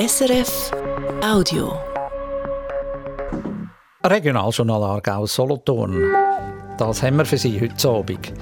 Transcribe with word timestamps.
SRF 0.00 0.70
Audio. 1.22 1.78
Regionaljournal 4.02 4.82
Aargau 4.82 5.26
Solothurn. 5.26 5.94
Das 6.78 7.02
haben 7.02 7.18
wir 7.18 7.26
für 7.26 7.36
Sie 7.36 7.60
heute 7.60 7.86
Abend. 7.86 8.32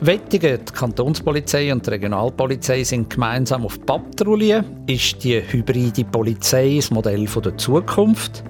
Wettigen, 0.00 0.64
die 0.64 0.72
Kantonspolizei 0.72 1.72
und 1.72 1.84
die 1.84 1.90
Regionalpolizei 1.90 2.84
sind 2.84 3.10
gemeinsam 3.10 3.64
auf 3.64 3.84
Patrouille. 3.84 4.64
Ist 4.86 5.24
die 5.24 5.42
hybride 5.42 6.04
Polizei 6.04 6.76
das 6.76 6.92
Modell 6.92 7.24
der 7.24 7.58
Zukunft? 7.58 8.44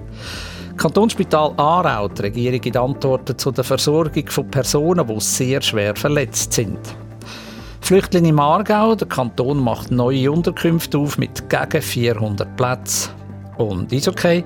Kantonsspital 0.77 1.53
Aarau, 1.57 2.07
die 2.07 2.21
Regierung 2.21 2.61
gibt 2.61 2.77
Antworten 2.77 3.35
zu 3.35 3.49
der 3.49 3.63
Versorgung 3.63 4.27
von 4.27 4.51
Personen, 4.51 5.07
die 5.07 5.19
sehr 5.19 5.61
schwer 5.63 5.95
verletzt 5.95 6.53
sind. 6.53 6.77
Flüchtlinge 7.83 8.29
im 8.29 8.39
Aargau, 8.39 8.95
der 8.95 9.09
Kanton 9.09 9.59
macht 9.59 9.91
neue 9.91 10.31
Unterkünfte 10.31 10.97
auf 10.97 11.17
mit 11.17 11.49
gegen 11.49 11.81
400 11.81 12.55
Plätzen. 12.55 13.11
Und 13.57 13.91
ist 13.91 14.07
okay. 14.07 14.45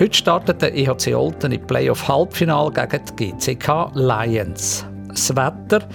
Heute 0.00 0.14
startet 0.14 0.60
der 0.60 0.74
EHC 0.74 1.14
Olten 1.14 1.52
im 1.52 1.64
Playoff-Halbfinal 1.64 2.72
gegen 2.72 3.02
die 3.16 3.30
GCK 3.30 3.92
Lions. 3.94 4.84
Das 5.06 5.30
Wetter, 5.30 5.86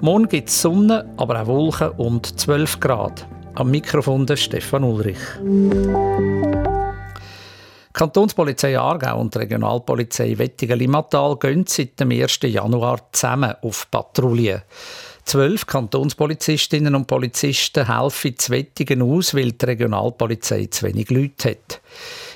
morgen 0.00 0.26
gibt 0.26 0.48
es 0.48 0.60
Sonne, 0.60 1.08
aber 1.16 1.42
auch 1.42 1.46
Wolken 1.46 1.90
und 1.90 2.40
12 2.40 2.80
Grad. 2.80 3.24
Am 3.54 3.70
Mikrofon 3.70 4.26
der 4.26 4.34
Stefan 4.34 4.82
Ulrich. 4.82 5.20
Kantonspolizei 7.92 8.76
Aargau 8.76 9.20
und 9.20 9.36
Regionalpolizei 9.36 10.36
Wettigen-Limmatal 10.36 11.36
gehen 11.36 11.66
seit 11.68 12.00
dem 12.00 12.10
1. 12.10 12.40
Januar 12.42 13.12
zusammen 13.12 13.54
auf 13.62 13.88
Patrouille. 13.92 14.64
Zwölf 15.24 15.66
Kantonspolizistinnen 15.66 16.94
und 16.94 17.06
Polizisten 17.06 17.86
helfen 17.86 18.38
zu 18.38 18.52
Wettigen 18.52 19.02
aus, 19.02 19.34
weil 19.34 19.52
die 19.52 19.64
Regionalpolizei 19.64 20.66
zu 20.66 20.86
wenig 20.86 21.10
Leute 21.10 21.50
hat. 21.50 21.80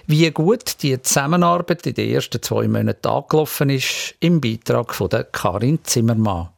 Wie 0.07 0.31
gut 0.31 0.83
die 0.83 1.01
Zusammenarbeit 1.03 1.87
in 1.87 1.95
den 1.95 2.11
ersten 2.11 2.41
zwei 2.41 2.69
Monaten 2.69 3.09
angelaufen 3.09 3.71
ist, 3.71 4.15
im 4.21 4.41
Beitrag 4.41 4.95
von 4.95 5.11
Karin 5.33 5.81
Zimmermann. 5.83 6.51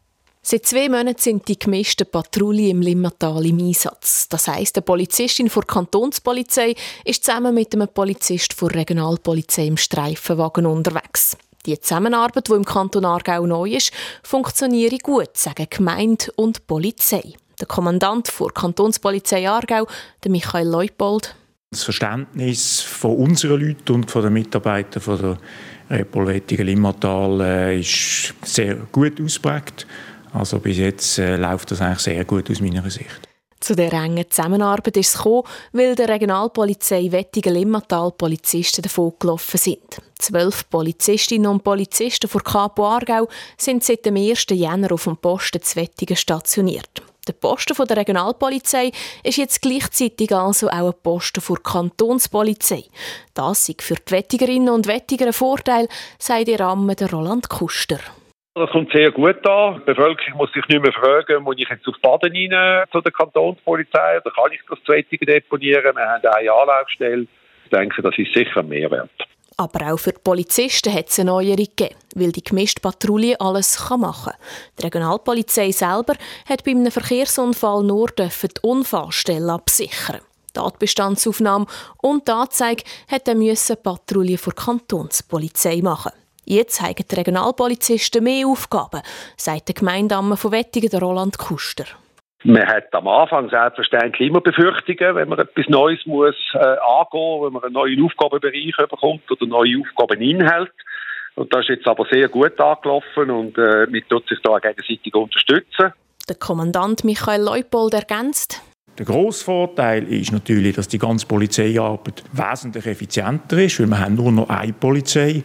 Seit 0.43 0.65
zwei 0.65 0.89
Monaten 0.89 1.21
sind 1.21 1.49
die 1.49 1.59
gemischten 1.59 2.11
Patrouillen 2.11 2.71
im 2.71 2.81
Limmatal 2.83 3.45
im 3.45 3.59
Einsatz. 3.59 4.29
Das 4.29 4.49
heisst, 4.49 4.77
eine 4.77 4.83
Polizistin 4.83 5.51
der 5.55 5.63
Kantonspolizei 5.63 6.75
ist 7.05 7.25
zusammen 7.25 7.55
mit 7.55 7.75
einem 7.75 7.89
Polizist 7.89 8.59
der 8.61 8.75
Regionalpolizei 8.75 9.67
im 9.67 9.77
Streifenwagen 9.77 10.65
unterwegs. 10.65 11.37
Die 11.69 11.79
Zusammenarbeit, 11.79 12.49
die 12.49 12.55
im 12.55 12.65
Kanton 12.65 13.05
Aargau 13.05 13.45
neu 13.45 13.69
ist, 13.69 13.93
funktioniert 14.23 15.03
gut, 15.03 15.37
sagen 15.37 15.67
Gemeinde 15.69 16.33
und 16.35 16.67
Polizei. 16.67 17.35
Der 17.61 17.67
Kommandant 17.67 18.33
der 18.41 18.47
Kantonspolizei 18.47 19.47
Aargau, 19.47 19.87
der 20.25 20.31
Michael 20.31 20.67
Leupold. 20.67 21.35
Das 21.71 21.83
Verständnis 21.83 22.81
von 22.81 23.17
unseren 23.17 23.61
Leuten 23.61 23.93
und 23.93 24.11
von 24.11 24.23
den 24.23 24.33
Mitarbeitern 24.33 25.03
von 25.03 25.19
der 25.21 25.39
Repolwettigen 25.91 26.65
Limmatal 26.65 27.39
äh, 27.43 27.81
ist 27.81 28.33
sehr 28.45 28.77
gut 28.91 29.21
ausgeprägt. 29.21 29.87
Also 30.33 30.61
bis 30.61 30.79
jetzt 30.79 31.19
äh, 31.19 31.37
läuft 31.37 31.71
das 31.71 31.83
eigentlich 31.83 31.99
sehr 31.99 32.25
gut 32.25 32.51
aus 32.51 32.63
meiner 32.63 32.89
Sicht. 32.89 33.28
Zu 33.61 33.75
der 33.75 33.93
engen 33.93 34.31
Zusammenarbeit 34.31 34.97
ist 34.97 35.09
es 35.09 35.17
gekommen, 35.17 35.43
weil 35.73 35.95
der 35.95 36.09
Regionalpolizei 36.09 37.11
Wettigen 37.11 37.55
Limmatal 37.55 38.13
Polizisten 38.13 38.83
davongelaufen 38.83 39.59
sind. 39.59 40.01
Zwölf 40.19 40.69
Polizistinnen 40.71 41.51
und 41.51 41.65
Polizisten 41.65 42.29
von 42.29 42.43
Capo 42.43 42.87
Aargau 42.87 43.29
sind 43.57 43.83
seit 43.83 44.07
dem 44.07 44.17
1. 44.17 44.47
Jänner 44.51 44.93
auf 44.93 45.05
dem 45.05 45.17
Posten 45.17 45.63
zu 45.63 45.77
Wettigen 45.77 46.17
stationiert. 46.17 47.03
Der 47.27 47.35
Posten 47.35 47.75
der 47.87 47.97
Regionalpolizei 47.99 48.91
ist 49.23 49.37
jetzt 49.37 49.61
gleichzeitig 49.61 50.35
also 50.35 50.69
auch 50.69 50.89
ein 50.89 51.03
Posten 51.03 51.43
der 51.47 51.57
Kantonspolizei. 51.59 52.85
Das 53.35 53.69
ist 53.69 53.83
für 53.83 53.97
die 53.97 54.13
Wettigerinnen 54.13 54.71
und 54.71 54.87
Wettiger 54.87 55.27
ein 55.27 55.33
Vorteil, 55.33 55.89
sagt 56.19 56.49
ihr 56.49 56.57
der 56.57 57.11
Roland 57.11 57.49
Kuster. 57.51 57.99
Das 58.59 58.71
kommt 58.71 58.91
sehr 58.93 59.13
gut 59.13 59.47
an. 59.47 59.77
Die 59.77 59.85
Bevölkerung 59.85 60.37
muss 60.37 60.53
sich 60.53 60.67
nicht 60.67 60.83
mehr 60.83 60.93
fragen, 60.93 61.45
muss 61.45 61.57
ich 61.59 61.69
jetzt 61.69 61.87
auf 61.87 61.95
Baden 62.03 62.33
rein 62.53 62.85
zu 62.91 63.01
der 63.01 63.13
Kantonspolizei 63.13 64.19
oder 64.21 64.33
kann 64.33 64.53
ich 64.53 64.61
das 64.69 64.79
Zwettige 64.85 65.25
deponieren? 65.25 65.95
Wir 65.95 66.09
haben 66.09 66.25
eine 66.25 66.53
Anlaufstelle. 66.53 67.27
Ich 67.65 67.71
denke, 67.71 68.03
das 68.03 68.19
ist 68.19 68.35
sicher 68.35 68.61
ein 68.61 68.69
Mehrwert. 68.69 69.11
Aber 69.57 69.93
auch 69.93 69.99
für 69.99 70.13
die 70.13 70.21
Polizisten 70.23 70.93
hat 70.93 71.09
es 71.09 71.21
eine 71.21 71.31
Neuerung 71.31 71.57
gegeben, 71.57 71.95
weil 72.17 72.33
die 72.33 72.43
gemischte 72.43 72.81
Patrouille 72.81 73.41
alles 73.41 73.79
machen 73.91 74.33
kann. 74.33 74.41
Die 74.79 74.83
Regionalpolizei 74.83 75.71
selber 75.71 76.15
hat 76.49 76.65
bei 76.65 76.73
einem 76.73 76.91
Verkehrsunfall 76.91 77.85
nur 77.85 78.09
die 78.17 78.29
Unfallstelle 78.63 79.53
absichern. 79.53 80.21
Tatbestandsaufnahme 80.53 81.67
und 82.03 82.27
die 82.27 82.33
Anzeige 82.33 82.83
hätte 83.07 83.37
die 83.37 83.77
Patrouille 83.83 84.39
vor 84.39 84.55
Kantonspolizei 84.55 85.81
machen. 85.81 86.13
Jetzt 86.51 86.81
haben 86.81 86.95
die 86.95 87.15
Regionalpolizisten 87.15 88.25
mehr 88.25 88.47
Aufgaben, 88.47 89.03
sagt 89.37 89.69
der 89.69 89.75
Gemeindamme 89.75 90.35
von 90.39 90.51
Wettigen, 90.51 90.99
Roland 90.99 91.37
Kuster. 91.37 91.85
Man 92.43 92.67
hat 92.67 92.95
am 92.95 93.07
Anfang 93.07 93.51
selbstverständlich 93.51 94.31
immer 94.31 94.41
Befürchtungen, 94.41 95.15
wenn 95.15 95.29
man 95.29 95.41
etwas 95.41 95.69
Neues 95.69 96.07
muss 96.07 96.37
äh, 96.55 96.57
angehen, 96.57 97.43
wenn 97.43 97.53
man 97.53 97.65
einen 97.65 97.75
neuen 97.75 98.03
Aufgabenbereich 98.03 98.75
bekommt 98.79 99.31
oder 99.31 99.45
neue 99.45 99.79
Aufgabeninhalt. 99.79 100.73
Und 101.35 101.53
das 101.53 101.67
ist 101.67 101.69
jetzt 101.69 101.87
aber 101.87 102.07
sehr 102.11 102.29
gut 102.29 102.59
angelaufen 102.59 103.31
und 103.31 103.59
äh, 103.59 103.87
man 103.87 104.03
tut 104.09 104.27
sich 104.27 104.39
da 104.43 104.59
gegenseitig 104.59 105.15
unterstützen. 105.15 105.93
Der 106.31 106.37
Kommandant 106.37 107.05
Michael 107.05 107.43
Leupold 107.43 107.93
ergänzt. 107.93 108.63
Der 108.99 109.05
grosse 109.05 109.45
Vorteil 109.45 110.05
ist 110.05 110.33
natürlich, 110.33 110.77
dass 110.77 110.89
die 110.89 110.99
ganze 110.99 111.27
Polizeiarbeit 111.27 112.25
wesentlich 112.33 112.87
effizienter 112.87 113.59
ist, 113.59 113.79
weil 113.81 113.89
wir 113.89 114.01
haben 114.01 114.15
nur 114.15 114.33
noch 114.33 114.49
eine 114.49 114.73
Polizei 114.73 115.45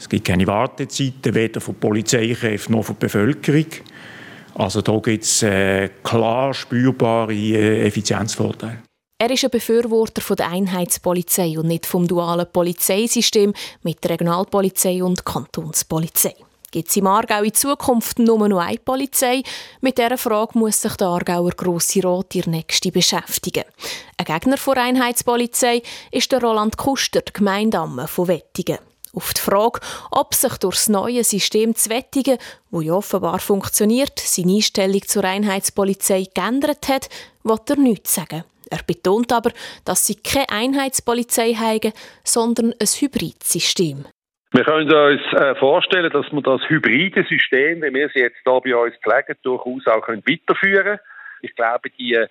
es 0.00 0.08
gibt 0.08 0.26
keine 0.26 0.46
Wartezeiten, 0.46 1.34
weder 1.34 1.60
von 1.60 1.74
Polizeikräften 1.74 2.74
noch 2.74 2.84
von 2.84 2.96
der 2.98 3.06
Bevölkerung. 3.06 3.66
Also 4.54 4.80
da 4.80 4.96
gibt 4.98 5.24
es 5.24 5.42
äh, 5.42 5.90
klar 6.02 6.54
spürbare 6.54 7.34
äh, 7.34 7.86
Effizienzvorteile. 7.86 8.82
Er 9.18 9.30
ist 9.30 9.44
ein 9.44 9.50
Befürworter 9.50 10.22
von 10.22 10.36
der 10.36 10.48
Einheitspolizei 10.48 11.58
und 11.58 11.66
nicht 11.66 11.84
vom 11.84 12.08
dualen 12.08 12.46
Polizeisystem 12.50 13.52
mit 13.82 13.98
Regionalpolizei 14.08 15.04
und 15.04 15.26
Kantonspolizei. 15.26 16.34
Gibt 16.70 16.88
es 16.88 16.96
im 16.96 17.06
Aargau 17.06 17.42
in 17.42 17.52
Zukunft 17.52 18.18
nur 18.18 18.48
noch 18.48 18.60
eine 18.60 18.78
Polizei? 18.78 19.42
Mit 19.82 19.98
dieser 19.98 20.16
Frage 20.16 20.58
muss 20.58 20.80
sich 20.80 20.94
der 20.94 21.08
Aargauer 21.08 21.50
Grosse 21.50 22.02
Rat 22.02 22.34
ihr 22.34 22.48
nächste 22.48 22.90
beschäftigen. 22.90 23.64
Ein 24.16 24.24
Gegner 24.24 24.56
der 24.56 24.82
Einheitspolizei 24.82 25.82
ist 26.10 26.32
der 26.32 26.40
Roland 26.40 26.78
Kuster, 26.78 27.20
Gemeindamme 27.34 28.08
von 28.08 28.28
Wettigen. 28.28 28.78
Auf 29.12 29.34
die 29.34 29.40
Frage, 29.40 29.80
ob 30.12 30.34
sich 30.34 30.56
durch 30.58 30.76
das 30.76 30.88
neue 30.88 31.24
System 31.24 31.74
zu 31.74 31.90
Wettigen, 31.90 32.38
wo 32.70 32.80
ja 32.80 32.92
offenbar 32.92 33.40
funktioniert, 33.40 34.18
seine 34.18 34.54
Einstellung 34.54 35.02
zur 35.02 35.24
Einheitspolizei 35.24 36.26
geändert 36.32 36.88
hat, 36.88 37.08
wird 37.42 37.70
er 37.70 37.76
nichts 37.76 38.14
sagen. 38.14 38.44
Er 38.70 38.80
betont 38.86 39.32
aber, 39.32 39.50
dass 39.84 40.06
sie 40.06 40.14
keine 40.14 40.48
Einheitspolizei 40.50 41.54
haben, 41.54 41.92
sondern 42.22 42.72
ein 42.80 42.86
Hybridsystem. 42.86 44.04
Wir 44.52 44.64
können 44.64 44.92
uns 44.92 45.40
äh, 45.40 45.54
vorstellen, 45.56 46.10
dass 46.12 46.26
wir 46.32 46.42
das 46.42 46.60
hybride 46.68 47.24
System, 47.28 47.82
wie 47.82 47.94
wir 47.94 48.06
es 48.06 48.14
jetzt 48.14 48.38
hier 48.44 48.60
bei 48.60 48.76
uns 48.76 48.94
pflegen, 49.02 49.38
durchaus 49.42 49.86
auch 49.86 50.08
weiterführen 50.08 50.84
können. 50.84 50.98
Ich 51.42 51.54
glaube, 51.54 51.90
die 51.90 52.26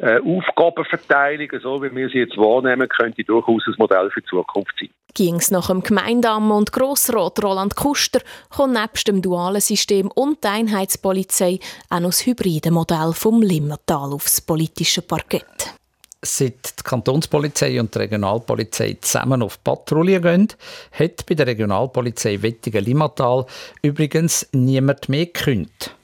äh, 0.00 0.18
Aufgabenverteilung, 0.20 1.48
so 1.62 1.82
wie 1.82 1.94
wir 1.94 2.08
sie 2.08 2.18
jetzt 2.18 2.36
wahrnehmen, 2.36 2.88
könnte 2.88 3.24
durchaus 3.24 3.62
ein 3.66 3.74
Modell 3.78 4.10
für 4.10 4.20
die 4.20 4.26
Zukunft 4.26 4.74
sein. 4.78 4.90
Ging 5.14 5.36
es 5.36 5.50
nach 5.50 5.68
dem 5.68 5.82
Gemeindamt 5.82 6.52
und 6.52 6.72
Grossrat 6.72 7.42
Roland 7.42 7.74
Kuster, 7.74 8.20
kommt 8.50 8.74
nebst 8.74 9.08
dem 9.08 9.22
dualen 9.22 9.62
System 9.62 10.10
und 10.14 10.44
der 10.44 10.52
Einheitspolizei 10.52 11.58
auch 11.88 12.00
noch 12.00 12.10
das 12.10 12.26
hybride 12.26 12.70
Modell 12.70 13.12
vom 13.14 13.40
Limmatal 13.40 14.12
aufs 14.12 14.42
politische 14.42 15.00
Parkett. 15.00 15.74
Seit 16.22 16.80
die 16.80 16.82
Kantonspolizei 16.82 17.80
und 17.80 17.94
die 17.94 18.00
Regionalpolizei 18.00 18.98
zusammen 19.00 19.42
auf 19.42 19.62
Patrouille 19.62 20.20
gehen, 20.20 20.48
hat 20.92 21.24
bei 21.24 21.34
der 21.34 21.46
Regionalpolizei 21.46 22.42
Wettigen-Limmatal 22.42 23.46
übrigens 23.82 24.48
niemand 24.52 25.08
mehr 25.08 25.26
gekündigt. 25.26 25.94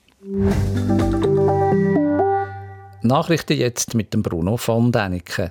Nachrichten 3.05 3.59
jetzt 3.59 3.95
mit 3.95 4.15
dem 4.15 4.23
Bruno 4.23 4.57
von 4.57 4.93
Däniken. 4.93 5.51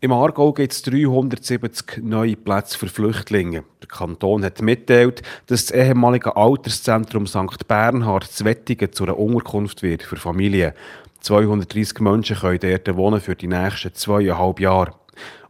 Im 0.00 0.12
Aargau 0.12 0.52
gibt 0.52 0.72
es 0.72 0.82
370 0.82 2.04
neue 2.04 2.36
Plätze 2.36 2.78
für 2.78 2.86
Flüchtlinge. 2.86 3.64
Der 3.82 3.88
Kanton 3.88 4.44
hat 4.44 4.62
mitteilt, 4.62 5.22
dass 5.46 5.66
das 5.66 5.74
ehemalige 5.74 6.36
Alterszentrum 6.36 7.26
St. 7.26 7.66
Bernhard 7.66 8.24
Zwettigen 8.24 8.92
zu 8.92 9.04
einer 9.04 9.18
Unterkunft 9.18 9.82
wird 9.82 10.04
für 10.04 10.16
Familien. 10.16 10.72
230 11.20 11.98
Menschen 11.98 12.36
können 12.36 12.60
dort 12.60 12.96
wohnen 12.96 13.20
für 13.20 13.34
die 13.34 13.48
nächsten 13.48 13.92
zweieinhalb 13.92 14.60
Jahre. 14.60 14.94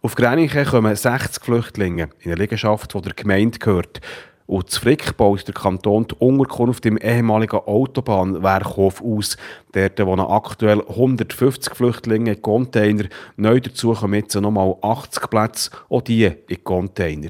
Auf 0.01 0.15
Grenchen 0.15 0.65
kommen 0.65 0.97
60 0.97 1.45
Flüchtlinge 1.45 2.09
in 2.21 2.33
eine 2.33 2.41
Liegenschaft, 2.41 2.95
die 2.95 3.03
der 3.03 3.13
Gemeinde 3.13 3.59
gehört. 3.59 4.01
Und 4.49 4.71
zu 4.71 4.81
Frick 4.81 5.15
baut 5.19 5.47
der 5.47 5.53
Kanton 5.53 6.07
die 6.07 6.15
Unterkunft 6.21 6.87
im 6.87 6.97
ehemaligen 6.97 7.59
Autobahnwerkhof 7.59 9.03
aus. 9.03 9.37
Dort 9.73 10.01
wohnen 10.01 10.25
aktuell 10.25 10.81
150 10.89 11.75
Flüchtlinge 11.75 12.33
in 12.33 12.41
Container. 12.41 13.05
Neu 13.37 13.61
dazu 13.61 13.93
kommen 13.93 14.15
jetzt 14.15 14.35
nochmal 14.37 14.75
80 14.81 15.29
Plätze, 15.29 15.71
auch 15.91 16.01
die 16.01 16.25
in 16.25 16.65
Container. 16.65 17.29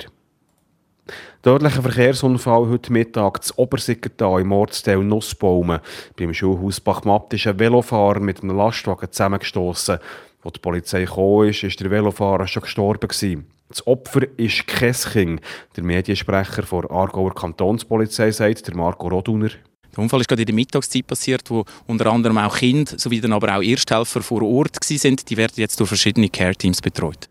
Tödlicher 1.43 1.83
Verkehrsunfall 1.83 2.69
heute 2.69 2.93
Mittag 2.93 3.43
zu 3.43 3.53
Obersiggertal 3.59 4.43
im 4.43 4.53
Ortsteil 4.53 4.99
Nussbaumen. 4.99 5.81
Beim 6.17 6.33
Schulhaus 6.33 6.79
Bachmatt 6.81 7.35
ist 7.35 7.49
ein 7.49 7.59
Velofahrer 7.59 8.21
mit 8.21 8.45
einem 8.45 8.57
Lastwagen 8.57 9.11
zusammengestoßen. 9.11 9.99
Als 10.45 10.53
die 10.53 10.61
Polizei 10.61 11.05
kam, 11.05 11.49
ist, 11.49 11.65
ist 11.65 11.81
der 11.81 11.91
Velofahrer 11.91 12.47
schon 12.47 12.63
gestorben. 12.63 13.09
Gewesen. 13.09 13.58
Das 13.69 13.87
Opfer 13.87 14.23
ist 14.39 14.67
Kesking. 14.67 15.41
Der 15.77 15.85
Mediensprecher 15.85 16.63
der 16.63 16.91
Aargauer 16.91 17.35
Kantonspolizei 17.35 18.31
sagt, 18.31 18.67
der 18.67 18.75
Marco 18.75 19.09
Roduner. 19.09 19.51
Der 19.95 19.99
Unfall 19.99 20.21
ist 20.21 20.29
gerade 20.29 20.43
in 20.43 20.47
der 20.47 20.55
Mittagszeit 20.55 21.07
passiert, 21.07 21.51
wo 21.51 21.65
unter 21.87 22.07
anderem 22.07 22.39
auch 22.39 22.57
Kinder 22.57 22.93
sowie 22.97 23.21
dann 23.21 23.33
aber 23.33 23.57
auch 23.57 23.63
Ersthelfer 23.63 24.23
vor 24.23 24.43
Ort 24.43 24.77
sind. 24.83 25.29
Die 25.29 25.37
werden 25.37 25.55
jetzt 25.57 25.79
durch 25.81 25.89
verschiedene 25.89 26.29
Care-Teams 26.29 26.81
betreut. 26.81 27.29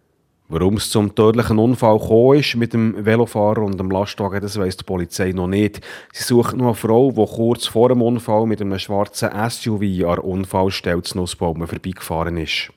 Warum 0.50 0.76
es 0.76 0.90
zum 0.90 1.14
tödlichen 1.14 1.60
Unfall 1.60 2.00
gekommen 2.00 2.40
ist 2.40 2.56
mit 2.56 2.72
dem 2.72 3.06
Velofahrer 3.06 3.64
und 3.64 3.78
dem 3.78 3.92
Lastwagen, 3.92 4.40
das 4.40 4.58
weiss 4.58 4.78
die 4.78 4.86
Polizei 4.86 5.32
noch 5.32 5.48
nicht. 5.48 5.82
Sie 6.14 6.24
sucht 6.24 6.56
nur 6.56 6.68
eine 6.68 6.76
Frau, 6.76 7.12
die 7.12 7.36
kurz 7.36 7.66
vor 7.66 7.90
dem 7.90 8.02
Unfall 8.02 8.46
mit 8.46 8.62
einem 8.62 8.80
schwarzen 8.80 9.30
SUV 9.50 9.82
an 9.82 10.16
der 10.16 10.24
Unfallstelle 10.24 11.02
Nussbaumen 11.16 11.68
vorbeigefahren 11.68 12.38
ist. 12.38 12.72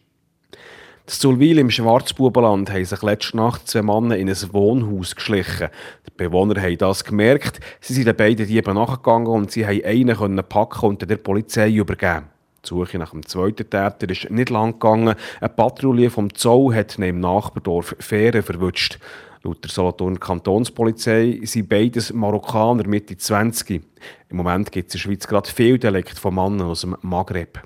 Das 1.11 1.19
Zulwil 1.19 1.59
im 1.59 1.73
Schwarzbubenland 1.73 2.71
haben 2.71 2.85
sich 2.85 3.03
letzte 3.03 3.37
Nacht 3.37 3.67
zwei 3.67 3.83
Männer 3.83 4.17
in 4.17 4.29
ein 4.29 4.53
Wohnhaus 4.53 5.17
geschlichen. 5.17 5.67
Die 6.07 6.13
Bewohner 6.17 6.63
haben 6.63 6.79
das 6.79 7.03
gemerkt. 7.03 7.59
Sie 7.81 7.95
sind 7.95 8.07
den 8.07 8.15
beiden 8.15 8.47
Dieben 8.47 8.75
nachgegangen 8.77 9.27
und 9.27 9.51
sie 9.51 9.67
haben 9.67 9.85
einen 9.85 10.45
packen 10.49 10.91
und 10.91 11.11
der 11.11 11.17
Polizei 11.17 11.73
übergeben. 11.73 12.29
Die 12.65 12.69
Suche 12.69 12.97
nach 12.99 13.11
dem 13.11 13.27
zweiten 13.27 13.69
Täter 13.69 14.09
ist 14.09 14.31
nicht 14.31 14.51
lang 14.51 14.75
gegangen. 14.75 15.17
Eine 15.41 15.49
Patrouille 15.49 16.11
vom 16.11 16.33
Zoll 16.33 16.77
hat 16.77 16.95
neben 16.97 17.17
dem 17.17 17.23
Nachbardorf 17.23 17.97
Fähren 17.99 18.45
verwünscht. 18.45 19.01
Laut 19.43 19.65
der 19.65 19.71
Solothurn 19.73 20.21
Kantonspolizei 20.21 21.41
sind 21.43 21.69
beides 21.69 22.13
Marokkaner 22.13 22.87
Mitte 22.87 23.17
20. 23.17 23.83
Im 24.29 24.37
Moment 24.37 24.71
gibt 24.71 24.91
es 24.91 24.95
in 24.95 24.99
der 24.99 25.03
Schweiz 25.03 25.27
gerade 25.27 25.51
viel 25.51 25.77
Delikt 25.77 26.21
von 26.21 26.37
Männern 26.37 26.69
aus 26.69 26.83
dem 26.83 26.97
Maghreb. 27.03 27.65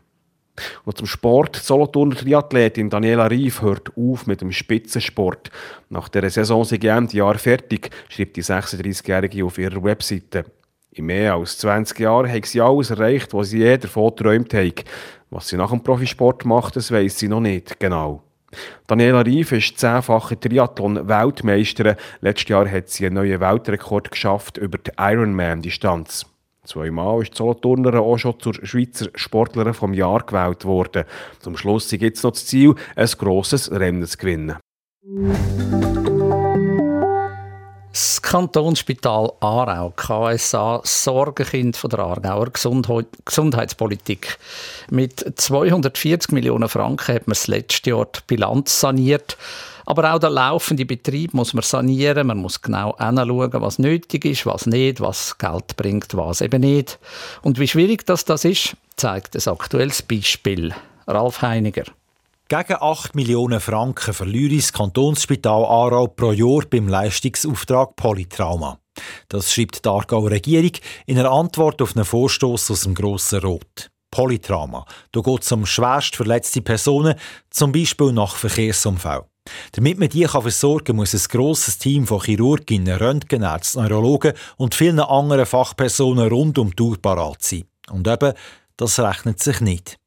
Und 0.85 0.99
zum 0.99 1.07
Sport. 1.07 1.57
Solothurner 1.57 2.17
Triathletin 2.17 2.91
Daniela 2.91 3.27
Rief 3.27 3.63
hört 3.63 3.91
auf 3.97 4.27
mit 4.27 4.41
dem 4.41 4.53
Spitzensport. 4.53 5.51
Nach 5.89 6.09
der 6.09 6.29
Saison 6.31 6.65
sei 6.65 6.77
Ende 6.77 7.17
Jahr 7.17 7.39
fertig, 7.39 7.91
schreibt 8.09 8.37
die 8.37 8.43
36-Jährige 8.43 9.45
auf 9.45 9.59
ihrer 9.59 9.83
Webseite. 9.83 10.45
In 10.93 11.07
mehr 11.07 11.35
als 11.35 11.59
20 11.59 11.99
Jahren 11.99 12.31
hat 12.31 12.47
sie 12.47 12.61
alles 12.61 12.91
erreicht, 12.91 13.35
was 13.35 13.51
sie 13.51 13.59
je 13.59 13.77
davon 13.77 14.11
geträumt 14.11 14.55
hat. 14.55 14.85
Was 15.31 15.49
sie 15.49 15.57
nach 15.57 15.71
dem 15.71 15.83
Profisport 15.83 16.45
macht, 16.45 16.77
das 16.77 16.93
weiss 16.93 17.19
sie 17.19 17.27
noch 17.27 17.41
nicht 17.41 17.81
genau. 17.81 18.23
Daniela 18.87 19.23
Rief 19.23 19.51
ist 19.51 19.79
zehnfache 19.79 20.39
Triathlon-Weltmeisterin. 20.39 21.97
Letztes 22.21 22.49
Jahr 22.49 22.71
hat 22.71 22.89
sie 22.89 23.07
einen 23.07 23.17
neuen 23.17 23.41
Weltrekord 23.41 24.13
geschafft 24.13 24.57
über 24.57 24.79
die 24.79 24.93
Ironman-Distanz. 24.97 26.27
Zweimal 26.65 27.23
ist 27.23 27.35
Solothurner 27.35 28.01
auch 28.01 28.17
schon 28.17 28.41
zur 28.41 28.55
Schweizer 28.63 29.09
Sportlerin 29.15 29.75
vom 29.75 29.93
Jahr 29.93 30.25
gewählt 30.25 30.65
worden. 30.65 31.05
Zum 31.41 31.57
Schluss 31.57 31.89
gibt 31.91 32.17
es 32.17 32.23
noch 32.23 32.33
das 32.33 32.47
Ziel, 32.47 32.75
ein 32.97 33.09
grosses 33.19 33.71
Rennen 33.71 34.07
zu 34.07 34.17
gewinnen. 34.17 34.57
Das 37.93 38.21
Kantonsspital 38.23 39.31
Aarau, 39.39 39.93
KSA, 39.95 40.81
Sorgenkind 40.83 41.77
von 41.77 41.91
der 41.91 42.01
Aargauer 42.01 42.51
Gesundheitspolitik. 42.51 44.39
Mit 44.91 45.39
240 45.39 46.33
Millionen 46.33 46.69
Franken 46.69 47.15
hat 47.15 47.29
man 47.29 47.35
das 47.35 47.47
letzte 47.47 47.91
Jahr 47.91 48.07
die 48.07 48.21
Bilanz 48.27 48.81
saniert. 48.81 49.37
Aber 49.87 50.15
auch 50.15 50.19
der 50.19 50.31
laufende 50.31 50.87
Betrieb 50.87 51.35
muss 51.35 51.55
man 51.55 51.63
sanieren. 51.63 52.27
Man 52.27 52.39
muss 52.39 52.61
genau 52.61 52.93
anschauen, 52.93 53.53
was 53.53 53.79
nötig 53.79 54.25
ist, 54.25 54.47
was 54.47 54.67
nicht, 54.67 55.01
was 55.01 55.37
Geld 55.39 55.77
bringt, 55.77 56.17
was 56.17 56.41
eben 56.41 56.61
nicht. 56.63 56.99
Und 57.43 57.59
wie 57.59 57.69
schwierig 57.69 58.07
das, 58.07 58.25
das 58.25 58.45
ist, 58.45 58.77
zeigt 58.97 59.37
ein 59.37 59.53
aktuelles 59.53 60.03
Beispiel. 60.03 60.75
Ralf 61.07 61.43
Heiniger. 61.43 61.85
Gegen 62.49 62.77
8 62.79 63.15
Millionen 63.15 63.61
Franken 63.61 64.13
verliere 64.13 64.57
das 64.57 64.73
Kantonsspital 64.73 65.65
Aarau 65.65 66.09
pro 66.09 66.33
Jahr 66.33 66.65
beim 66.69 66.89
Leistungsauftrag 66.89 67.97
Polytrauma. 67.97 68.79
Das 69.29 69.53
schreibt 69.53 69.85
die 69.85 69.89
Aargauer 69.89 70.31
Regierung 70.31 70.73
in 71.07 71.19
einer 71.19 71.31
Antwort 71.31 71.81
auf 71.83 71.97
einen 71.97 72.05
Vorstoß 72.05 72.71
aus 72.71 72.83
dem 72.83 72.95
Grossen 72.95 73.41
Rot. 73.41 73.91
Polytrauma. 74.11 74.85
Da 75.13 75.21
geht 75.21 75.43
es 75.43 75.53
um 75.53 75.67
schwerst 75.67 76.17
verletzte 76.17 76.63
Personen, 76.63 77.15
zum 77.51 77.73
Beispiel 77.73 78.13
nach 78.13 78.37
Verkehrsunfällen. 78.37 79.25
Damit 79.73 79.99
man 79.99 80.09
die 80.09 80.27
versorgen 80.27 80.85
kann, 80.85 80.97
muss 80.97 81.15
ein 81.15 81.29
grosses 81.31 81.79
Team 81.79 82.07
von 82.07 82.21
Chirurginnen, 82.21 82.97
Röntgenärzten, 82.97 83.83
Neurologen 83.83 84.33
und 84.57 84.75
vielen 84.75 85.01
anderen 85.01 85.47
Fachpersonen 85.47 86.29
rund 86.29 86.59
um 86.59 86.75
die 86.75 86.83
Uhr 86.83 87.01
parat 87.01 87.43
sein. 87.43 87.65
Und 87.91 88.09
eben, 88.09 88.33
das 88.77 88.99
rechnet 88.99 89.43
sich 89.43 89.61
nicht. 89.61 89.99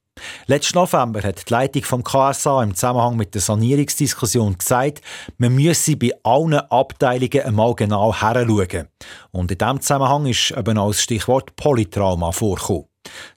Letzten 0.47 0.77
November 0.77 1.21
hat 1.21 1.47
die 1.47 1.53
Leitung 1.53 1.83
vom 1.83 2.03
KSA 2.03 2.63
im 2.63 2.75
Zusammenhang 2.75 3.17
mit 3.17 3.33
der 3.33 3.41
Sanierungsdiskussion 3.41 4.57
gesagt, 4.57 5.01
man 5.37 5.53
müsse 5.53 5.95
bei 5.95 6.11
allen 6.23 6.55
Abteilungen 6.55 7.41
einmal 7.41 7.75
genau 7.75 8.13
heranschauen. 8.13 8.87
Und 9.31 9.51
in 9.51 9.57
diesem 9.57 9.81
Zusammenhang 9.81 10.25
ist 10.25 10.51
eben 10.51 10.77
auch 10.77 10.89
das 10.89 11.01
Stichwort 11.01 11.55
Polytrauma 11.55 12.31
vorgekommen. 12.31 12.85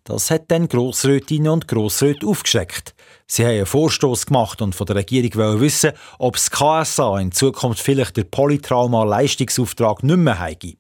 Das 0.05 0.31
hat 0.31 0.51
dann 0.51 0.69
Grossrätinnen 0.69 1.53
und 1.53 1.69
Grossräte 1.69 2.27
aufgeschreckt. 2.27 2.95
Sie 3.33 3.45
haben 3.45 3.53
einen 3.53 3.67
Vorstoß 3.67 4.27
gemacht 4.27 4.61
und 4.61 4.75
von 4.75 4.89
der 4.89 4.97
Regierung 4.97 5.33
wollen 5.37 5.61
wissen, 5.61 5.93
ob 6.19 6.35
das 6.35 6.51
KSA 6.51 7.21
in 7.21 7.31
Zukunft 7.31 7.81
vielleicht 7.81 8.17
der 8.17 8.25
Polytrauma-Leistungsauftrag 8.25 10.03
nicht 10.03 10.17
mehr 10.17 10.41
habe. 10.41 10.57
Die 10.57 10.79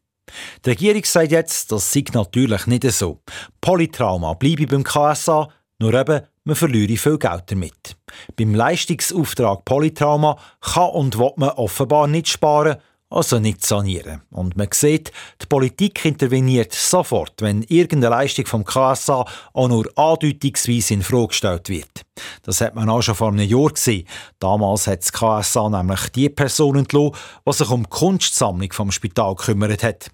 Regierung 0.66 1.04
sagt 1.04 1.30
jetzt, 1.30 1.70
das 1.70 1.92
sei 1.92 2.02
natürlich 2.12 2.66
nicht 2.66 2.90
so. 2.90 3.20
Polytrauma 3.60 4.34
bleibe 4.34 4.66
beim 4.66 4.82
KSA, 4.82 5.48
nur 5.78 5.94
eben, 5.94 6.22
man 6.42 6.56
verliere 6.56 6.96
viel 6.96 7.18
Geld 7.18 7.44
damit. 7.46 7.96
Beim 8.34 8.52
Leistungsauftrag 8.52 9.64
Polytrauma 9.64 10.36
kann 10.60 10.90
und 10.90 11.18
will 11.20 11.30
man 11.36 11.50
offenbar 11.50 12.08
nicht 12.08 12.26
sparen, 12.26 12.78
also 13.10 13.40
nicht 13.40 13.66
sanieren. 13.66 14.22
Und 14.30 14.56
man 14.56 14.68
sieht, 14.72 15.12
die 15.42 15.46
Politik 15.46 16.04
interveniert 16.04 16.72
sofort, 16.72 17.34
wenn 17.40 17.62
irgendeine 17.64 18.14
Leistung 18.14 18.46
vom 18.46 18.64
KSA 18.64 19.24
auch 19.52 19.68
nur 19.68 19.90
andeutungsweise 19.96 20.94
in 20.94 21.02
Frage 21.02 21.28
gestellt 21.28 21.68
wird. 21.68 22.02
Das 22.44 22.60
hat 22.60 22.74
man 22.74 22.88
auch 22.88 23.02
schon 23.02 23.16
vor 23.16 23.28
einem 23.28 23.48
Jahr 23.48 23.70
gesehen. 23.70 24.06
Damals 24.38 24.86
hat 24.86 25.00
das 25.00 25.12
KSA 25.12 25.68
nämlich 25.68 26.08
die 26.10 26.28
Person 26.28 26.76
entlassen, 26.76 27.16
die 27.46 27.52
sich 27.52 27.70
um 27.70 27.82
die 27.82 27.90
Kunstsammlung 27.90 28.72
vom 28.72 28.92
Spital 28.92 29.34
gekümmert 29.34 29.82
hat. 29.82 30.10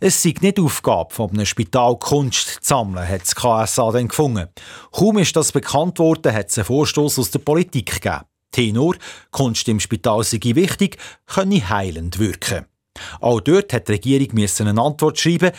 Es 0.00 0.22
sei 0.22 0.34
nicht 0.40 0.60
Aufgabe 0.60 1.14
von 1.14 1.30
einem 1.30 1.46
Spital 1.46 1.96
Kunst 1.96 2.48
zu 2.48 2.58
sammeln, 2.60 3.08
hat 3.08 3.22
das 3.22 3.34
KSA 3.34 3.90
dann 3.92 4.08
gefunden. 4.08 4.48
Kaum 4.90 5.18
ist 5.18 5.34
das 5.34 5.52
bekannt 5.52 5.98
worden, 5.98 6.34
hat 6.34 6.50
es 6.50 6.58
einen 6.58 6.66
Vorstoß 6.66 7.18
aus 7.18 7.30
der 7.30 7.38
Politik 7.38 8.02
gegeben. 8.02 8.24
Tenor, 8.52 8.94
Kunst 9.30 9.68
im 9.68 9.80
Spital 9.80 10.22
sei 10.22 10.40
wichtig, 10.42 10.98
könne 11.26 11.68
heilend 11.68 12.18
wirken. 12.18 12.66
Auch 13.20 13.40
dort 13.40 13.72
hat 13.72 13.88
die 13.88 13.92
Regierung 13.92 14.38
eine 14.38 14.80
Antwort 14.80 15.18
schreiben, 15.18 15.52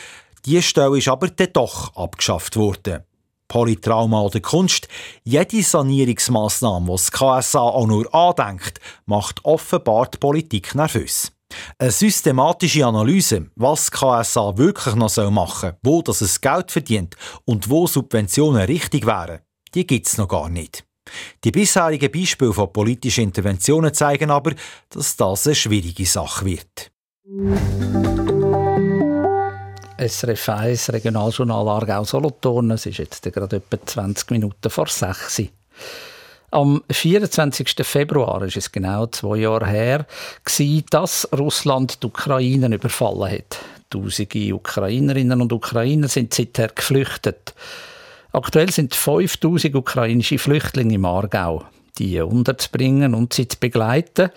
die 0.46 0.62
Stelle 0.62 0.98
ist 0.98 1.08
aber 1.08 1.30
dann 1.30 1.54
doch 1.54 1.96
abgeschafft 1.96 2.56
worden. 2.56 3.04
Polytrauma 3.48 4.22
oder 4.22 4.40
Kunst, 4.40 4.88
jede 5.24 5.62
Sanierungsmaßnahme, 5.62 6.88
die 6.88 6.92
das 6.92 7.12
KSA 7.12 7.60
auch 7.60 7.86
nur 7.88 8.14
andenkt, 8.14 8.80
macht 9.06 9.44
offenbar 9.46 10.08
die 10.08 10.18
Politik 10.18 10.74
nervös. 10.76 11.32
Eine 11.78 11.92
systematische 11.92 12.86
Analyse, 12.86 13.52
was 13.56 13.92
KSA 13.92 14.58
wirklich 14.58 14.96
noch 14.96 15.16
machen 15.30 15.70
soll, 15.70 15.78
wo 15.84 16.02
das 16.02 16.22
es 16.22 16.42
Geld 16.42 16.72
verdient 16.72 17.16
und 17.46 17.70
wo 17.70 17.86
Subventionen 17.86 18.64
richtig 18.64 19.06
wären, 19.06 19.42
die 19.76 19.86
gibt 19.86 20.08
es 20.08 20.18
noch 20.18 20.28
gar 20.28 20.50
nicht. 20.50 20.84
Die 21.44 21.52
bisherigen 21.52 22.12
Beispiele 22.12 22.54
von 22.54 22.72
politischen 22.72 23.26
Interventionen 23.26 23.94
zeigen 23.94 24.32
aber, 24.32 24.54
dass 24.90 25.16
das 25.16 25.48
eine 25.48 25.56
schwierige 25.56 26.06
Sache 26.06 26.46
wird. 26.46 26.92
SRF 29.98 30.50
1 30.50 30.92
Regionaljournal 30.92 31.68
Aargau-Solothurn. 31.68 32.72
Es 32.72 32.86
ist 32.86 32.98
jetzt 32.98 33.24
gerade 33.24 33.58
etwa 33.58 33.86
20 33.86 34.32
Minuten 34.32 34.70
vor 34.70 34.88
6 34.88 35.40
Uhr. 35.40 35.48
Am 36.52 36.84
24. 36.92 37.74
Februar 37.82 38.44
ist 38.44 38.58
es 38.58 38.72
genau 38.72 39.08
zwei 39.08 39.38
Jahre 39.38 39.66
her, 39.66 40.06
dass 40.92 41.28
Russland 41.36 42.04
die 42.04 42.08
Ukraine 42.08 42.76
überfallen 42.76 43.32
hat. 43.32 43.60
Tausende 43.90 44.54
Ukrainerinnen 44.54 45.42
und 45.42 45.52
Ukrainer 45.52 46.08
sind 46.08 46.32
seither 46.32 46.68
geflüchtet. 46.68 47.56
Aktuell 48.36 48.72
sind 48.72 48.96
5000 48.96 49.76
ukrainische 49.76 50.40
Flüchtlinge 50.40 50.96
im 50.96 51.06
Aargau. 51.06 51.66
Die 52.00 52.20
unterzubringen 52.20 53.14
und 53.14 53.32
sie 53.32 53.48
zu 53.48 53.60
begleiten, 53.60 54.32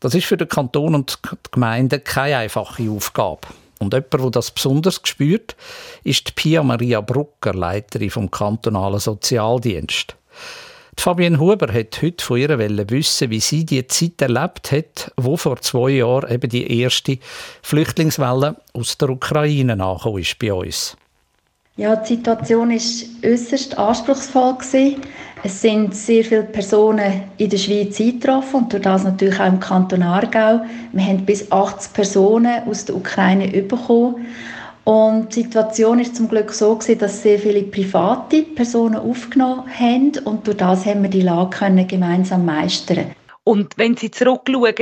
das 0.00 0.14
ist 0.14 0.26
für 0.26 0.36
den 0.36 0.48
Kanton 0.48 0.94
und 0.94 1.18
die 1.24 1.50
Gemeinde 1.50 2.00
keine 2.00 2.36
einfache 2.36 2.90
Aufgabe. 2.90 3.48
Und 3.78 3.94
jemand, 3.94 4.12
der 4.12 4.30
das 4.30 4.50
besonders 4.50 5.00
spürt, 5.02 5.56
ist 6.04 6.34
Pia 6.34 6.62
Maria 6.62 7.00
Brucker, 7.00 7.54
Leiterin 7.54 8.10
vom 8.10 8.30
kantonalen 8.30 9.00
Sozialdienst. 9.00 10.16
Die 10.98 11.02
Fabienne 11.02 11.40
Huber 11.40 11.72
hat 11.72 12.02
heute 12.02 12.22
von 12.22 12.36
ihrer 12.36 12.58
Welle 12.58 12.90
wissen, 12.90 13.30
wie 13.30 13.40
sie 13.40 13.64
die 13.64 13.86
Zeit 13.86 14.20
erlebt 14.20 14.70
hat, 14.70 15.12
wo 15.16 15.38
vor 15.38 15.62
zwei 15.62 15.92
Jahren 15.92 16.30
eben 16.30 16.50
die 16.50 16.78
erste 16.78 17.18
Flüchtlingswelle 17.62 18.56
aus 18.74 18.98
der 18.98 19.08
Ukraine 19.08 19.76
nachgekommen 19.76 20.20
ist 20.20 20.38
bei 20.38 20.52
uns. 20.52 20.98
Ja, 21.76 21.96
die 21.96 22.16
Situation 22.16 22.70
war 22.70 23.30
äußerst 23.30 23.78
anspruchsvoll. 23.78 24.56
Es 25.42 25.62
sind 25.62 25.94
sehr 25.94 26.24
viele 26.24 26.42
Personen 26.42 27.22
in 27.38 27.48
der 27.48 27.56
Schweiz 27.56 27.98
eingetroffen 27.98 28.64
und 28.64 28.72
durch 28.72 28.82
das 28.82 29.04
natürlich 29.04 29.40
auch 29.40 29.46
im 29.46 29.60
Kanton 29.60 30.02
Aargau. 30.02 30.62
Wir 30.92 31.04
haben 31.04 31.24
bis 31.24 31.50
80 31.50 31.92
Personen 31.94 32.68
aus 32.68 32.84
der 32.84 32.96
Ukraine 32.96 33.48
bekommen. 33.62 34.26
Und 34.84 35.34
die 35.36 35.42
Situation 35.42 36.00
ist 36.00 36.16
zum 36.16 36.28
Glück 36.28 36.52
so 36.52 36.76
gewesen, 36.76 36.98
dass 36.98 37.22
sehr 37.22 37.38
viele 37.38 37.62
private 37.62 38.42
Personen 38.42 38.96
aufgenommen 38.96 39.64
haben 39.72 40.12
und 40.24 40.46
durch 40.46 40.56
das 40.56 40.84
haben 40.84 41.02
wir 41.02 41.10
die 41.10 41.22
Lage 41.22 41.56
können 41.56 41.86
gemeinsam 41.86 42.44
meistern. 42.44 43.14
Und 43.44 43.78
wenn 43.78 43.96
Sie 43.96 44.10
zurückschauen, 44.10 44.74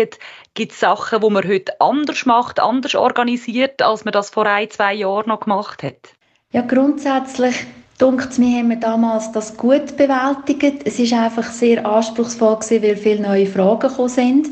gibt 0.55 0.73
es 0.73 0.81
Sachen, 0.81 1.21
die 1.21 1.31
man 1.31 1.47
heute 1.47 1.81
anders 1.81 2.27
macht, 2.27 2.59
anders 2.59 2.95
organisiert, 2.95 3.83
als 3.83 4.05
man 4.05 4.13
das 4.13 4.31
vor 4.31 4.47
ein, 4.47 4.71
zwei 4.71 4.95
Jahren 4.95 5.29
noch 5.29 5.41
gemacht 5.41 5.83
hat? 5.83 6.18
Ja, 6.53 6.63
grundsätzlich 6.63 7.67
Dunkt 7.99 8.39
mir, 8.39 8.61
haben 8.61 8.71
wir 8.71 8.77
damals 8.77 9.33
das 9.33 9.57
gut 9.57 9.97
bewältigt. 9.97 10.83
Es 10.85 11.01
ist 11.01 11.13
einfach 11.13 11.51
sehr 11.51 11.85
anspruchsvoll 11.85 12.61
gewesen, 12.61 12.83
weil 12.85 12.97
viele 12.97 13.23
neue 13.23 13.47
Fragen 13.47 13.89
gekommen 13.89 14.09
sind. 14.09 14.49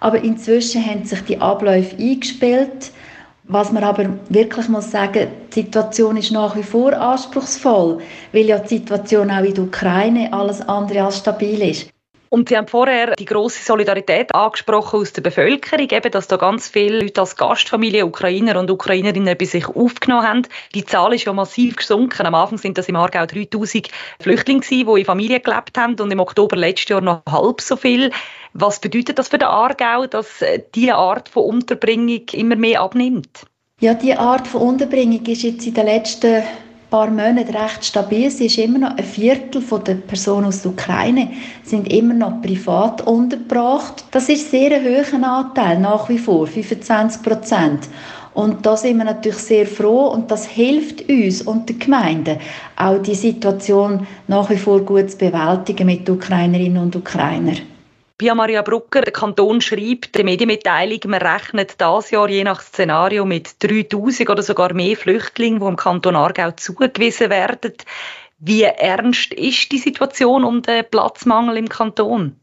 Aber 0.00 0.20
inzwischen 0.20 0.84
haben 0.84 1.04
sich 1.04 1.20
die 1.20 1.40
Abläufe 1.40 1.96
eingespielt. 1.96 2.90
Was 3.44 3.70
man 3.70 3.84
aber 3.84 4.10
wirklich 4.30 4.68
muss 4.68 4.90
sagen, 4.90 5.28
die 5.54 5.62
Situation 5.62 6.16
ist 6.16 6.32
nach 6.32 6.56
wie 6.56 6.64
vor 6.64 6.92
anspruchsvoll, 6.92 7.98
weil 8.32 8.46
ja 8.46 8.58
die 8.58 8.78
Situation 8.78 9.30
auch 9.30 9.44
in 9.44 9.54
der 9.54 9.64
Ukraine 9.64 10.32
alles 10.32 10.60
andere 10.62 11.04
als 11.04 11.18
stabil 11.18 11.62
ist. 11.62 11.88
Und 12.34 12.48
Sie 12.48 12.56
haben 12.56 12.66
vorher 12.66 13.14
die 13.14 13.26
große 13.26 13.62
Solidarität 13.62 14.34
angesprochen 14.34 15.00
aus 15.00 15.12
der 15.12 15.20
Bevölkerung, 15.20 15.86
eben, 15.90 16.10
dass 16.10 16.28
da 16.28 16.38
ganz 16.38 16.66
viele 16.66 17.00
Leute 17.00 17.20
als 17.20 17.36
Gastfamilie, 17.36 18.06
Ukrainer 18.06 18.58
und 18.58 18.70
Ukrainerinnen 18.70 19.36
bei 19.36 19.44
sich 19.44 19.68
aufgenommen 19.68 20.26
haben. 20.26 20.42
Die 20.74 20.82
Zahl 20.82 21.12
ist 21.12 21.26
ja 21.26 21.34
massiv 21.34 21.76
gesunken. 21.76 22.24
Am 22.24 22.34
Anfang 22.34 22.56
sind 22.56 22.78
das 22.78 22.88
im 22.88 22.96
Aargau 22.96 23.26
3000 23.26 23.90
Flüchtlinge 24.18 24.62
die 24.62 24.80
in 24.80 25.04
Familien 25.04 25.42
gelebt 25.42 25.76
haben 25.76 26.00
und 26.00 26.10
im 26.10 26.20
Oktober 26.20 26.56
letztes 26.56 26.88
Jahr 26.88 27.02
noch 27.02 27.20
halb 27.30 27.60
so 27.60 27.76
viel. 27.76 28.10
Was 28.54 28.80
bedeutet 28.80 29.18
das 29.18 29.28
für 29.28 29.36
den 29.36 29.48
Aargau, 29.48 30.06
dass 30.06 30.40
äh, 30.40 30.62
diese 30.74 30.94
Art 30.94 31.28
von 31.28 31.44
Unterbringung 31.44 32.22
immer 32.32 32.56
mehr 32.56 32.80
abnimmt? 32.80 33.44
Ja, 33.80 33.92
die 33.92 34.14
Art 34.14 34.48
von 34.48 34.62
Unterbringung 34.62 35.26
ist 35.26 35.42
jetzt 35.42 35.66
in 35.66 35.74
den 35.74 35.84
letzten 35.84 36.44
paar 36.92 37.08
Monaten 37.08 37.56
recht 37.56 37.86
stabil. 37.86 38.30
Sie 38.30 38.46
ist 38.46 38.58
immer 38.58 38.78
noch 38.78 38.98
ein 38.98 39.02
Viertel 39.02 39.62
der 39.62 39.94
Personen 39.94 40.48
aus 40.48 40.60
der 40.60 40.72
Ukraine 40.72 41.30
sind 41.64 41.90
immer 41.90 42.12
noch 42.12 42.42
privat 42.42 43.00
untergebracht. 43.06 44.04
Das 44.10 44.28
ist 44.28 44.50
sehr 44.50 44.72
ein 44.72 44.84
hoher 44.84 45.26
Anteil 45.26 45.80
nach 45.80 46.10
wie 46.10 46.18
vor, 46.18 46.46
25 46.46 47.22
Prozent. 47.22 47.88
Und 48.34 48.66
da 48.66 48.76
sind 48.76 48.98
wir 48.98 49.04
natürlich 49.04 49.38
sehr 49.38 49.66
froh 49.66 50.08
und 50.08 50.30
das 50.30 50.46
hilft 50.46 51.08
uns 51.08 51.40
und 51.40 51.70
den 51.70 51.78
Gemeinden, 51.78 52.38
auch 52.76 52.98
die 52.98 53.14
Situation 53.14 54.06
nach 54.28 54.50
wie 54.50 54.58
vor 54.58 54.80
gut 54.82 55.10
zu 55.10 55.16
bewältigen 55.16 55.86
mit 55.86 56.08
Ukrainerinnen 56.08 56.82
und 56.82 56.94
Ukrainern. 56.94 57.71
Pia 58.22 58.36
Maria 58.36 58.62
Brucker, 58.62 59.00
der 59.00 59.12
Kanton 59.12 59.60
schreibt 59.60 60.16
in 60.16 60.26
Medienmitteilung, 60.26 61.00
man 61.06 61.22
rechnet 61.22 61.74
das 61.78 62.12
Jahr 62.12 62.28
je 62.28 62.44
nach 62.44 62.60
Szenario 62.60 63.24
mit 63.24 63.60
3000 63.64 64.30
oder 64.30 64.44
sogar 64.44 64.72
mehr 64.74 64.96
Flüchtlingen, 64.96 65.58
die 65.58 65.66
im 65.66 65.74
Kanton 65.74 66.14
Aargau 66.14 66.52
zugewiesen 66.52 67.30
werden. 67.30 67.72
Wie 68.38 68.62
ernst 68.62 69.34
ist 69.34 69.72
die 69.72 69.78
Situation 69.78 70.44
um 70.44 70.62
den 70.62 70.84
Platzmangel 70.88 71.56
im 71.56 71.68
Kanton? 71.68 72.36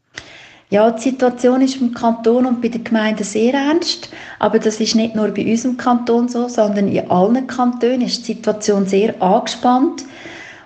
Ja, 0.68 0.90
die 0.90 1.00
Situation 1.00 1.62
ist 1.62 1.80
im 1.80 1.94
Kanton 1.94 2.44
und 2.44 2.60
bei 2.60 2.68
den 2.68 2.84
Gemeinden 2.84 3.24
sehr 3.24 3.54
ernst. 3.54 4.10
Aber 4.38 4.58
das 4.58 4.80
ist 4.80 4.96
nicht 4.96 5.16
nur 5.16 5.28
bei 5.28 5.46
unserem 5.46 5.78
Kanton 5.78 6.28
so, 6.28 6.46
sondern 6.48 6.88
in 6.88 7.10
allen 7.10 7.46
Kantonen 7.46 8.02
ist 8.02 8.28
die 8.28 8.34
Situation 8.34 8.84
sehr 8.84 9.22
angespannt. 9.22 10.04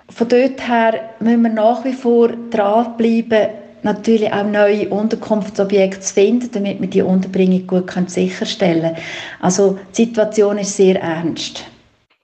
Von 0.09 0.27
dort 0.27 0.67
her 0.67 1.11
müssen 1.21 1.43
wir 1.43 1.51
nach 1.51 1.85
wie 1.85 1.93
vor 1.93 2.33
dranbleiben, 2.49 3.63
natürlich 3.85 4.33
auch 4.33 4.43
neue 4.43 4.89
Unterkunftsobjekte 4.89 6.01
zu 6.01 6.13
finden, 6.13 6.49
damit 6.51 6.81
wir 6.81 6.89
die 6.89 7.01
Unterbringung 7.01 7.65
gut 7.65 7.89
sicherstellen 8.07 8.81
können. 8.81 8.97
Also 9.39 9.79
die 9.95 10.05
Situation 10.05 10.57
ist 10.57 10.75
sehr 10.75 10.99
ernst. 11.01 11.63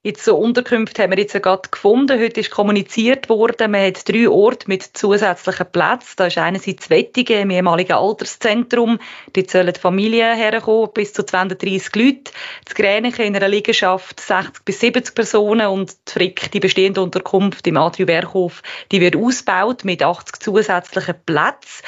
Jetzt 0.03 0.25
so 0.25 0.35
Unterkünfte 0.35 1.03
haben 1.03 1.11
wir 1.11 1.19
jetzt 1.19 1.39
gerade 1.39 1.69
gefunden. 1.69 2.19
Heute 2.19 2.39
ist 2.39 2.49
kommuniziert 2.49 3.29
worden, 3.29 3.69
man 3.69 3.85
hat 3.85 4.09
drei 4.09 4.27
Orte 4.27 4.67
mit 4.67 4.81
zusätzlichen 4.81 5.71
Plätzen. 5.71 6.13
Da 6.15 6.25
ist 6.25 6.39
einerseits 6.39 6.89
Wettige, 6.89 7.39
im 7.39 7.51
ehemaligen 7.51 7.93
Alterszentrum. 7.93 8.97
Dort 9.33 9.51
sollen 9.51 9.75
Familien 9.75 10.35
herkommen, 10.35 10.89
bis 10.91 11.13
zu 11.13 11.23
230 11.23 11.95
Leute. 11.95 12.31
Das 12.65 12.73
Gräniche 12.73 13.21
in 13.21 13.35
einer 13.35 13.47
Liegenschaft 13.47 14.19
60 14.19 14.65
bis 14.65 14.79
70 14.79 15.13
Personen 15.13 15.67
und 15.67 15.91
die 15.91 16.11
Frick, 16.11 16.51
die 16.51 16.59
bestehende 16.59 17.03
Unterkunft 17.03 17.67
im 17.67 17.77
Atrium 17.77 18.07
Berghof, 18.07 18.63
die 18.91 19.01
wird 19.01 19.15
ausgebaut 19.15 19.85
mit 19.85 20.01
80 20.01 20.39
zusätzlichen 20.39 21.13
Plätzen. 21.27 21.85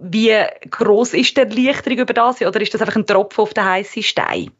Wie 0.00 0.38
groß 0.70 1.12
ist 1.12 1.36
die 1.36 1.42
Erleichterung 1.42 1.98
über 1.98 2.14
das 2.14 2.40
oder 2.40 2.62
ist 2.62 2.72
das 2.72 2.80
einfach 2.80 2.96
ein 2.96 3.06
Tropfen 3.06 3.42
auf 3.42 3.52
den 3.52 3.66
heißen 3.66 4.02
Stein? 4.02 4.52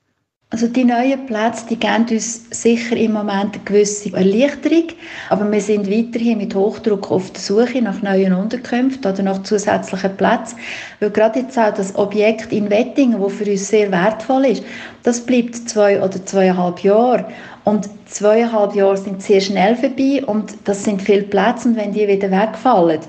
Also 0.53 0.67
die 0.67 0.85
neuen 0.85 1.25
Plätze, 1.25 1.65
die 1.71 1.81
geben 1.81 2.07
uns 2.11 2.43
sicher 2.51 2.95
im 2.95 3.15
Moment 3.15 3.55
eine 3.55 3.65
gewisse 3.65 4.13
Erleichterung, 4.13 4.89
aber 5.31 5.51
wir 5.51 5.63
sind 5.63 5.91
weiterhin 5.91 6.37
mit 6.37 6.55
Hochdruck 6.55 7.11
auf 7.11 7.31
der 7.31 7.41
Suche 7.41 7.81
nach 7.81 8.03
neuen 8.03 8.35
Unterkünften 8.35 9.11
oder 9.11 9.23
nach 9.23 9.43
zusätzlichen 9.45 10.15
Plätzen, 10.15 10.59
weil 11.01 11.09
gerade 11.09 11.41
jetzt 11.41 11.59
auch 11.59 11.73
das 11.73 11.97
Objekt 11.97 12.53
in 12.53 12.69
Wettingen, 12.69 13.19
das 13.19 13.33
für 13.33 13.51
uns 13.51 13.67
sehr 13.67 13.91
wertvoll 13.91 14.45
ist, 14.45 14.63
das 15.05 15.23
bleibt 15.23 15.57
zwei 15.71 15.99
oder 15.99 16.23
zweieinhalb 16.23 16.81
Jahre 16.81 17.25
und 17.65 17.89
zweieinhalb 18.05 18.75
Jahre 18.75 18.99
sind 18.99 19.23
sehr 19.23 19.41
schnell 19.41 19.75
vorbei 19.75 20.23
und 20.27 20.53
das 20.65 20.85
sind 20.85 21.01
viele 21.01 21.23
Plätze 21.23 21.69
und 21.69 21.77
wenn 21.77 21.95
die 21.95 22.07
wieder 22.07 22.31
wegfallen, 22.31 23.01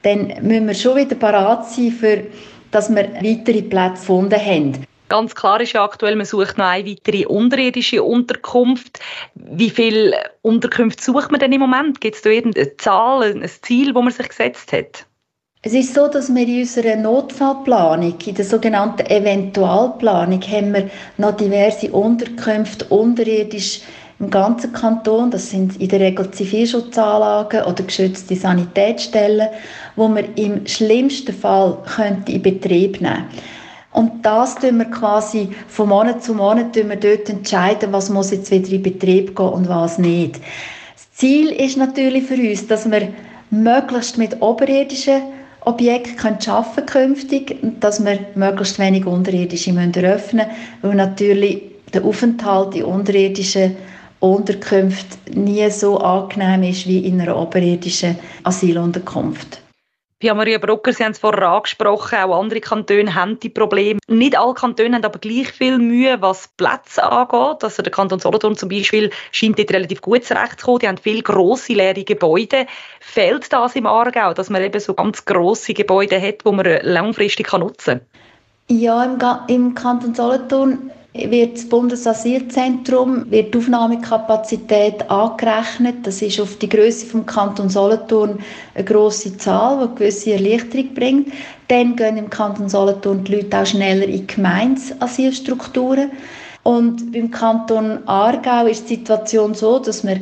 dann 0.00 0.28
müssen 0.40 0.66
wir 0.66 0.74
schon 0.74 0.96
wieder 0.96 1.16
parat 1.16 1.68
sein, 1.68 1.90
für, 1.90 2.22
dass 2.70 2.88
wir 2.88 3.06
weitere 3.20 3.60
Plätze 3.60 4.00
gefunden 4.00 4.40
haben. 4.40 4.86
Ganz 5.08 5.34
klar 5.36 5.60
ist 5.60 5.72
ja 5.72 5.84
aktuell, 5.84 6.16
man 6.16 6.26
sucht 6.26 6.58
noch 6.58 6.66
eine 6.66 6.88
weitere 6.88 7.26
unterirdische 7.26 8.02
Unterkunft. 8.02 8.98
Wie 9.34 9.70
viele 9.70 10.16
Unterkünfte 10.42 11.02
sucht 11.02 11.30
man 11.30 11.38
denn 11.38 11.52
im 11.52 11.60
Moment? 11.60 12.00
Gibt 12.00 12.16
es 12.16 12.22
da 12.22 12.30
irgendeine 12.30 12.76
Zahl, 12.76 13.22
ein 13.22 13.48
Ziel, 13.62 13.92
das 13.92 14.02
man 14.02 14.12
sich 14.12 14.28
gesetzt 14.28 14.72
hat? 14.72 15.06
Es 15.62 15.72
ist 15.74 15.94
so, 15.94 16.08
dass 16.08 16.32
wir 16.32 16.46
in 16.46 16.60
unserer 16.60 16.96
Notfallplanung, 16.96 18.14
in 18.24 18.34
der 18.34 18.44
sogenannten 18.44 19.06
Eventualplanung, 19.06 20.40
haben 20.42 20.74
wir 20.74 20.90
noch 21.18 21.36
diverse 21.36 21.90
Unterkünfte 21.90 22.84
unterirdisch 22.86 23.80
im 24.18 24.30
ganzen 24.30 24.72
Kanton. 24.72 25.30
Das 25.30 25.50
sind 25.50 25.80
in 25.80 25.88
der 25.88 26.00
Regel 26.00 26.30
Zivilschutzanlagen 26.30 27.64
oder 27.64 27.82
geschützte 27.82 28.36
Sanitätsstellen, 28.36 29.48
wo 29.96 30.08
man 30.08 30.34
im 30.36 30.66
schlimmsten 30.66 31.34
Fall 31.34 31.78
könnte 31.96 32.32
in 32.32 32.42
Betrieb 32.42 33.00
nehmen 33.00 33.24
könnte. 33.28 33.42
Und 33.96 34.26
das 34.26 34.56
tun 34.56 34.76
wir 34.76 34.90
quasi 34.90 35.48
von 35.68 35.88
Monat 35.88 36.22
zu 36.22 36.34
Monat 36.34 36.76
wir 36.76 36.96
dort 36.96 37.30
entscheiden, 37.30 37.94
was 37.94 38.10
muss 38.10 38.30
jetzt 38.30 38.50
wieder 38.50 38.70
in 38.70 38.82
Betrieb 38.82 39.34
gehen 39.34 39.48
und 39.48 39.70
was 39.70 39.96
nicht. 39.96 40.36
Das 40.36 41.10
Ziel 41.14 41.48
ist 41.48 41.78
natürlich 41.78 42.24
für 42.24 42.34
uns, 42.34 42.66
dass 42.66 42.90
wir 42.90 43.08
möglichst 43.50 44.18
mit 44.18 44.42
oberirdischen 44.42 45.22
Objekten 45.62 46.36
arbeiten 46.46 46.84
künftig 46.84 47.56
und 47.62 47.82
dass 47.82 48.04
wir 48.04 48.18
möglichst 48.34 48.78
wenig 48.78 49.06
unterirdische 49.06 49.72
müssen 49.72 50.04
öffnen 50.04 50.46
weil 50.82 50.94
natürlich 50.94 51.62
der 51.94 52.04
Aufenthalt 52.04 52.74
in 52.74 52.84
unterirdischen 52.84 53.76
Unterkünften 54.20 55.42
nie 55.42 55.70
so 55.70 55.96
angenehm 55.96 56.64
ist 56.64 56.86
wie 56.86 56.98
in 56.98 57.18
einer 57.18 57.38
oberirdischen 57.38 58.16
Asylunterkunft. 58.44 59.62
Pia 60.18 60.32
Maria 60.32 60.56
Brucker, 60.56 60.94
Sie 60.94 61.04
haben 61.04 61.12
es 61.12 61.18
vorher 61.18 61.46
angesprochen, 61.46 62.16
auch 62.16 62.40
andere 62.40 62.60
Kantone 62.60 63.14
haben 63.14 63.38
die 63.38 63.50
Probleme. 63.50 64.00
Nicht 64.08 64.38
alle 64.38 64.54
Kantone 64.54 64.96
haben 64.96 65.04
aber 65.04 65.18
gleich 65.18 65.48
viel 65.52 65.76
Mühe, 65.76 66.22
was 66.22 66.48
Plätze 66.56 67.04
angeht. 67.04 67.62
Also 67.62 67.82
der 67.82 67.92
Kanton 67.92 68.18
Solothurn 68.18 68.56
zum 68.56 68.70
Beispiel 68.70 69.10
scheint 69.30 69.58
dort 69.58 69.72
relativ 69.72 70.00
gut 70.00 70.24
zurechtzukommen. 70.24 70.78
Die 70.78 70.88
haben 70.88 70.96
viele 70.96 71.22
grosse 71.22 71.74
leere 71.74 72.02
Gebäude. 72.02 72.64
Fehlt 72.98 73.52
das 73.52 73.76
im 73.76 73.86
Aargau, 73.86 74.32
dass 74.32 74.48
man 74.48 74.62
eben 74.62 74.80
so 74.80 74.94
ganz 74.94 75.22
grosse 75.26 75.74
Gebäude 75.74 76.18
hat, 76.18 76.46
die 76.46 76.50
man 76.50 76.66
langfristig 76.80 77.52
nutzen 77.52 78.00
kann? 78.00 78.78
Ja, 78.78 79.04
im, 79.04 79.18
im 79.48 79.74
Kanton 79.74 80.14
Solothurn 80.14 80.90
wird 81.30 81.56
das 81.56 81.68
Bundesasylzentrum 81.68 83.30
wird 83.30 83.54
die 83.54 83.58
Aufnahmekapazität 83.58 85.10
angerechnet. 85.10 86.06
Das 86.06 86.22
ist 86.22 86.40
auf 86.40 86.56
die 86.58 86.68
Größe 86.68 87.06
vom 87.06 87.26
Kanton 87.26 87.68
Solothurn 87.68 88.38
eine 88.74 88.84
große 88.84 89.36
Zahl, 89.38 89.76
die 89.76 89.84
eine 89.84 89.94
gewisse 89.94 90.32
Erleichterung 90.32 90.94
bringt. 90.94 91.32
Dann 91.68 91.96
gehen 91.96 92.16
im 92.16 92.30
Kanton 92.30 92.68
Solothurn 92.68 93.24
die 93.24 93.36
Leute 93.36 93.58
auch 93.58 93.66
schneller 93.66 94.06
in 94.06 94.26
Gemeinsasylstrukturen. 94.26 96.12
Und 96.62 97.12
beim 97.12 97.30
Kanton 97.30 98.00
Aargau 98.06 98.66
ist 98.66 98.90
die 98.90 98.96
Situation 98.96 99.54
so, 99.54 99.78
dass 99.78 100.06
wir 100.06 100.20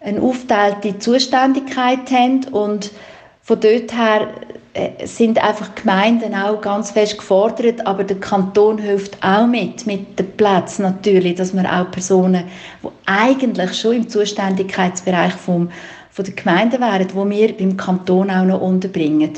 eine 0.00 0.20
aufteilte 0.20 0.98
Zuständigkeit 0.98 2.10
haben 2.10 2.44
und 2.52 2.90
von 3.42 3.60
dort 3.60 3.94
her 3.96 4.28
sind 5.04 5.42
einfach 5.42 5.74
Gemeinden 5.76 6.34
auch 6.34 6.60
ganz 6.60 6.90
fest 6.90 7.18
gefordert, 7.18 7.86
aber 7.86 8.02
der 8.02 8.18
Kanton 8.18 8.78
hilft 8.78 9.22
auch 9.22 9.46
mit, 9.46 9.86
mit 9.86 10.18
den 10.18 10.32
Plätzen 10.32 10.82
natürlich, 10.82 11.36
dass 11.36 11.52
man 11.52 11.66
auch 11.66 11.90
Personen, 11.92 12.44
die 12.82 12.88
eigentlich 13.06 13.78
schon 13.78 13.96
im 13.96 14.08
Zuständigkeitsbereich 14.08 15.32
vom, 15.34 15.70
von 16.10 16.24
der 16.24 16.34
Gemeinde 16.34 16.80
wären, 16.80 17.06
wo 17.14 17.28
wir 17.28 17.56
beim 17.56 17.76
Kanton 17.76 18.30
auch 18.30 18.44
noch 18.44 18.60
unterbringen. 18.60 19.30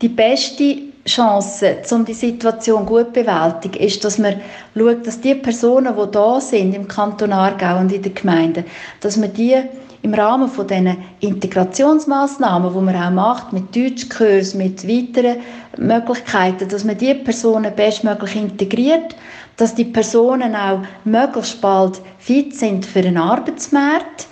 Die 0.00 0.08
beste 0.08 0.78
Chance, 1.06 1.76
um 1.90 2.06
die 2.06 2.14
Situation 2.14 2.86
gut 2.86 3.08
zu 3.08 3.22
bewältigen, 3.24 3.84
ist, 3.84 4.02
dass 4.02 4.16
man 4.16 4.40
schaut, 4.74 5.06
dass 5.06 5.20
die 5.20 5.34
Personen, 5.34 5.94
die 5.94 6.10
da 6.10 6.40
sind 6.40 6.74
im 6.74 6.88
Kanton 6.88 7.32
Aargau 7.32 7.80
und 7.80 7.92
in 7.92 8.00
den 8.00 8.14
Gemeinden, 8.14 8.64
dass 9.00 9.18
man 9.18 9.32
die 9.34 9.56
im 10.02 10.14
Rahmen 10.14 10.48
von 10.48 10.66
diesen 10.66 10.96
Integrationsmaßnahmen, 11.20 12.72
die 12.72 12.80
man 12.80 12.96
auch 12.96 13.10
macht, 13.10 13.52
mit 13.52 13.74
Deutschkurs, 13.74 14.54
mit 14.54 14.86
weiteren 14.88 15.38
Möglichkeiten, 15.76 16.68
dass 16.68 16.84
man 16.84 16.96
die 16.96 17.14
Personen 17.14 17.74
bestmöglich 17.74 18.36
integriert, 18.36 19.14
dass 19.56 19.74
die 19.74 19.84
Personen 19.84 20.56
auch 20.56 20.80
möglichst 21.04 21.60
bald 21.60 22.00
fit 22.18 22.56
sind 22.56 22.86
für 22.86 23.02
den 23.02 23.18
Arbeitsmarkt. 23.18 24.26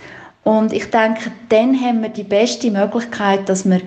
Und 0.45 0.73
ich 0.73 0.91
denke, 0.91 1.31
dann 1.51 1.79
haben 1.79 2.03
wir 2.03 2.09
die 2.09 2.23
beste 2.23 2.71
Möglichkeit, 2.71 3.49
dass 3.49 3.69
wir 3.69 3.83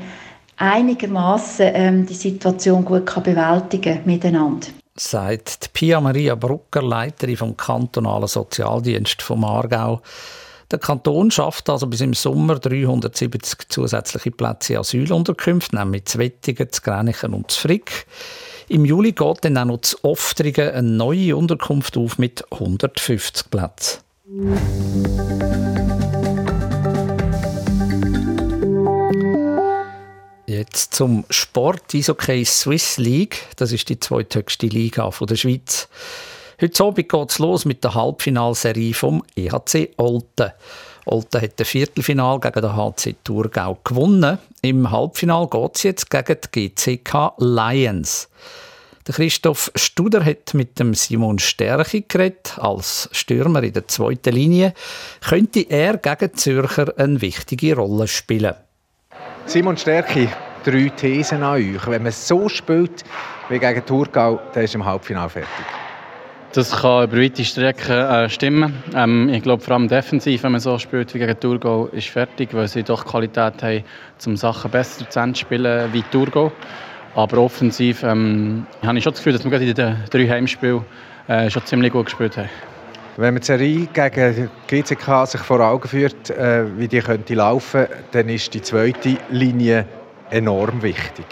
einigermaßen 0.57 1.71
ähm, 1.73 2.05
die 2.05 2.13
Situation 2.13 2.85
gut 2.85 3.07
kann 3.07 3.23
bewältigen 3.23 4.01
miteinander. 4.05 4.67
Sagt 4.95 5.73
Pia 5.73 5.99
Maria 5.99 6.35
Brucker, 6.35 6.83
Leiterin 6.83 7.37
vom 7.37 7.57
kantonalen 7.57 8.27
Sozialdienst 8.27 9.23
vom 9.23 9.43
Aargau. 9.43 10.01
Der 10.71 10.79
Kanton 10.79 11.29
schafft 11.31 11.69
also 11.69 11.85
bis 11.85 11.99
im 11.99 12.13
Sommer 12.13 12.57
370 12.57 13.67
zusätzliche 13.67 14.31
Plätze 14.31 14.73
in 14.73 14.79
Asylunterkünften, 14.79 15.77
nämlich 15.77 16.05
zu 16.05 16.17
Wettigen, 16.17 16.71
zu 16.71 16.81
Grenichen 16.81 17.33
und 17.33 17.51
zu 17.51 17.59
Frick. 17.59 18.05
Im 18.69 18.85
Juli 18.85 19.11
geht 19.11 19.43
dann 19.43 19.57
auch 19.57 19.65
noch 19.65 19.81
zu 19.81 19.97
Oftrigen 20.03 20.69
eine 20.69 20.87
neue 20.87 21.35
Unterkunft 21.35 21.97
auf 21.97 22.17
mit 22.17 22.45
150 22.53 23.49
Plätzen. 23.51 23.99
Jetzt 30.47 30.93
zum 30.93 31.25
Sport 31.29 31.93
Eishockey 31.93 32.45
Swiss 32.45 32.97
League. 32.97 33.43
Das 33.57 33.73
ist 33.73 33.89
die 33.89 33.99
zweithöchste 33.99 34.67
Liga 34.67 35.09
der 35.09 35.35
Schweiz. 35.35 35.89
Heute 36.61 36.83
Abend 36.83 37.09
geht 37.09 37.31
es 37.31 37.39
los 37.39 37.65
mit 37.65 37.83
der 37.83 37.95
Halbfinalserie 37.95 38.93
vom 38.93 39.23
EHC 39.35 39.93
Olten. 39.97 40.51
Olten 41.05 41.41
hat 41.41 41.59
das 41.59 41.67
Viertelfinal 41.67 42.39
gegen 42.39 42.61
den 42.61 42.75
HC 42.75 43.15
Thurgau 43.23 43.79
gewonnen. 43.83 44.37
Im 44.61 44.91
Halbfinal 44.91 45.47
geht 45.47 45.75
es 45.77 45.81
jetzt 45.81 46.11
gegen 46.11 46.37
die 46.53 46.69
GCK 46.69 47.33
Lions. 47.39 48.29
Christoph 49.05 49.71
Studer 49.73 50.23
hat 50.23 50.53
mit 50.53 50.77
dem 50.77 50.93
Simon 50.93 51.39
Stärchi 51.39 52.05
geredet. 52.07 52.53
Als 52.59 53.09
Stürmer 53.11 53.63
in 53.63 53.73
der 53.73 53.87
zweiten 53.87 54.35
Linie 54.35 54.75
könnte 55.27 55.61
er 55.61 55.97
gegen 55.97 56.35
Zürcher 56.35 56.93
eine 56.95 57.19
wichtige 57.21 57.75
Rolle 57.75 58.07
spielen. 58.07 58.53
Simon 59.47 59.77
Stärchi, 59.77 60.29
drei 60.63 60.89
Thesen 60.89 61.41
an 61.41 61.55
euch. 61.55 61.87
Wenn 61.87 62.03
man 62.03 62.11
so 62.11 62.47
spielt 62.47 63.03
wie 63.49 63.57
gegen 63.57 63.83
Thurgau, 63.83 64.39
dann 64.53 64.63
ist 64.63 64.75
im 64.75 64.85
Halbfinale 64.85 65.29
fertig. 65.29 65.65
Das 66.53 66.81
kann 66.81 67.05
über 67.05 67.17
weite 67.17 67.45
Strecken 67.45 67.93
äh, 67.93 68.29
stimmen. 68.29 68.73
Ähm, 68.93 69.29
ich 69.29 69.41
glaube, 69.41 69.63
vor 69.63 69.75
allem 69.75 69.87
defensiv, 69.87 70.43
wenn 70.43 70.51
man 70.51 70.59
so 70.59 70.77
spielt 70.77 71.13
wie 71.13 71.19
gegen 71.19 71.39
Thurgau, 71.39 71.85
ist 71.87 72.09
fertig, 72.09 72.49
weil 72.53 72.67
sie 72.67 72.83
doch 72.83 73.05
Qualität 73.05 73.63
haben, 73.63 73.83
um 74.25 74.35
Sachen 74.35 74.69
besser 74.69 75.09
zu 75.09 75.33
spielen 75.33 75.93
wie 75.93 76.03
Thurgau. 76.11 76.51
Aber 77.15 77.37
offensiv 77.37 78.03
ähm, 78.03 78.65
habe 78.85 78.97
ich 78.97 79.03
schon 79.05 79.13
das 79.13 79.21
Gefühl, 79.21 79.31
dass 79.31 79.45
wir 79.45 79.51
gerade 79.51 79.65
in 79.65 79.73
den 79.73 79.95
drei 80.09 80.27
Heimspielen 80.27 80.81
äh, 81.29 81.49
schon 81.49 81.65
ziemlich 81.65 81.93
gut 81.93 82.07
gespielt 82.07 82.35
haben. 82.35 82.49
Wenn 83.15 83.33
man 83.33 83.41
die 83.41 83.47
Serie 83.47 83.87
gegen 83.93 84.49
GCK 84.67 85.27
sich 85.27 85.41
vor 85.41 85.61
Augen 85.61 85.87
führt, 85.87 86.31
äh, 86.31 86.65
wie 86.77 86.89
die 86.89 86.99
könnte 86.99 87.33
laufen, 87.33 87.87
dann 88.11 88.27
ist 88.27 88.53
die 88.53 88.61
zweite 88.61 89.17
Linie 89.29 89.85
enorm 90.29 90.81
wichtig. 90.81 91.25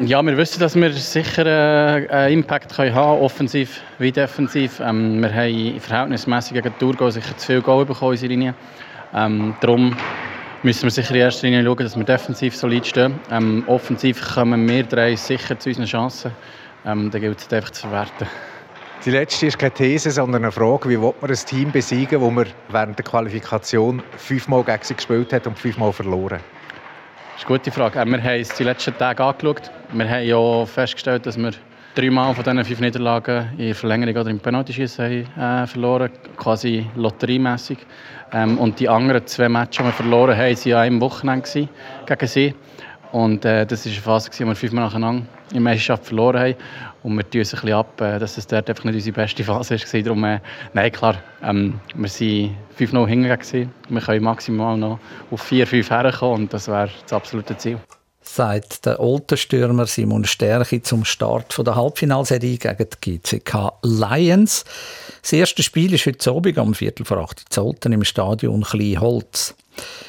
Ja, 0.00 0.22
wir 0.22 0.36
wissen, 0.36 0.60
dass 0.60 0.76
wir 0.76 0.92
sicher 0.92 1.44
äh, 1.44 2.08
einen 2.08 2.34
Impact 2.34 2.72
können 2.76 2.94
haben 2.94 3.20
offensiv 3.20 3.80
wie 3.98 4.12
defensiv. 4.12 4.78
Ähm, 4.78 5.20
wir 5.20 5.34
haben 5.34 5.80
verhältnismäßig 5.80 6.52
gegen 6.52 6.72
Thurgau 6.78 7.10
sicher 7.10 7.36
zu 7.36 7.46
viel 7.46 7.60
Goal 7.60 7.84
bekommen 7.84 8.12
in 8.12 8.14
unserer 8.14 8.28
Linie. 8.28 8.54
Ähm, 9.12 9.56
darum 9.60 9.96
müssen 10.62 10.84
wir 10.84 10.92
sicher 10.92 11.16
in 11.16 11.22
erster 11.22 11.48
Linie 11.48 11.64
schauen, 11.64 11.78
dass 11.78 11.96
wir 11.96 12.04
defensiv 12.04 12.54
solid 12.54 12.86
stehen. 12.86 13.18
Ähm, 13.32 13.64
offensiv 13.66 14.34
kommen 14.34 14.68
wir 14.68 14.84
drei 14.84 15.16
sicher 15.16 15.58
zu 15.58 15.70
unseren 15.70 15.86
Chancen. 15.86 16.30
Ähm, 16.86 17.10
da 17.10 17.18
gilt 17.18 17.40
es 17.40 17.52
einfach 17.52 17.70
zu 17.70 17.88
verwerten. 17.88 18.28
Die 19.04 19.10
letzte 19.10 19.46
ist 19.46 19.58
keine 19.58 19.72
These, 19.72 20.12
sondern 20.12 20.44
eine 20.44 20.52
Frage. 20.52 20.90
Wie 20.90 21.00
will 21.02 21.12
man 21.20 21.28
ein 21.30 21.36
Team 21.36 21.72
besiegen, 21.72 22.20
das 22.20 22.30
man 22.30 22.46
während 22.68 22.98
der 22.98 23.04
Qualifikation 23.04 24.00
fünfmal 24.16 24.62
gegen 24.62 24.78
sie 24.82 24.94
gespielt 24.94 25.32
hat 25.32 25.48
und 25.48 25.58
fünfmal 25.58 25.92
verloren? 25.92 26.38
Das 27.38 27.44
ist 27.44 27.50
eine 27.50 27.58
gute 27.58 27.70
Frage. 27.70 28.04
Wir 28.04 28.20
haben 28.20 28.40
es 28.40 28.48
die 28.48 28.64
letzten 28.64 28.98
Tage 28.98 29.22
angeschaut. 29.22 29.70
Wir 29.92 30.10
haben 30.10 30.26
ja 30.26 30.66
festgestellt, 30.66 31.24
dass 31.24 31.38
wir 31.38 31.52
dreimal 31.94 32.34
von 32.34 32.42
diesen 32.42 32.64
fünf 32.64 32.80
Niederlagen 32.80 33.50
in 33.56 33.74
Verlängerung 33.74 34.16
oder 34.16 34.30
im 34.30 34.40
Penaltyschießen 34.40 35.04
äh, 35.04 35.66
verloren 35.68 36.10
quasi 36.36 36.84
lotteriemässig. 36.96 37.78
Ähm, 38.32 38.58
und 38.58 38.80
die 38.80 38.88
anderen 38.88 39.24
zwei 39.28 39.48
Matches, 39.48 39.76
die 39.76 39.84
wir 39.84 39.92
verloren 39.92 40.36
haben, 40.36 40.56
waren 40.56 40.72
an 40.72 40.78
einem 40.80 41.00
Wochenende 41.00 41.68
gegen 42.06 42.26
sie. 42.26 42.54
Und 43.12 43.44
äh, 43.44 43.64
das 43.64 43.86
war 43.86 43.92
eine 43.92 44.00
Phase, 44.00 44.30
in 44.32 44.38
der 44.38 44.46
wir 44.48 44.54
fünfmal 44.56 44.84
nacheinander 44.86 45.22
in 45.52 45.62
Meisterschaft 45.62 46.06
verloren 46.06 46.40
haben. 46.40 46.54
Und 47.02 47.16
wir 47.16 47.28
tun 47.28 47.40
uns 47.40 47.54
ein 47.54 47.60
bisschen 47.60 47.76
ab, 47.76 48.00
äh, 48.00 48.18
dass 48.18 48.38
es 48.38 48.46
dort 48.46 48.68
einfach 48.68 48.84
nicht 48.84 48.94
unsere 48.94 49.14
beste 49.14 49.44
Phase 49.44 49.78
war. 49.78 50.02
Darum, 50.02 50.24
äh, 50.24 50.40
nein, 50.72 50.92
klar, 50.92 51.16
ähm, 51.42 51.80
wir 51.94 52.10
waren 52.10 52.56
5-0 52.76 53.06
hingegangen. 53.06 53.72
Wir 53.88 54.00
können 54.00 54.24
maximal 54.24 54.76
noch 54.76 54.98
auf 55.30 55.42
4-5 55.42 55.90
herkommen 55.90 56.42
und 56.42 56.52
das 56.52 56.68
wäre 56.68 56.90
das 57.02 57.12
absolute 57.12 57.56
Ziel. 57.56 57.78
Sagt 58.20 58.84
der 58.84 59.00
Oltenstürmer 59.00 59.86
Simon 59.86 60.24
Stärchi 60.24 60.82
zum 60.82 61.04
Start 61.04 61.56
der 61.66 61.74
Halbfinalserie 61.74 62.58
gegen 62.58 62.86
die 63.02 63.18
GCK 63.18 63.72
Lions. 63.82 64.64
Das 65.22 65.32
erste 65.32 65.62
Spiel 65.62 65.94
ist 65.94 66.04
heute 66.04 66.30
Abend 66.30 66.58
am 66.58 66.74
Viertel 66.74 67.06
vor 67.06 67.18
8 67.18 67.56
Uhr 67.56 67.74
im 67.86 68.04
Stadion 68.04 68.62
Kleinholz. 68.62 69.54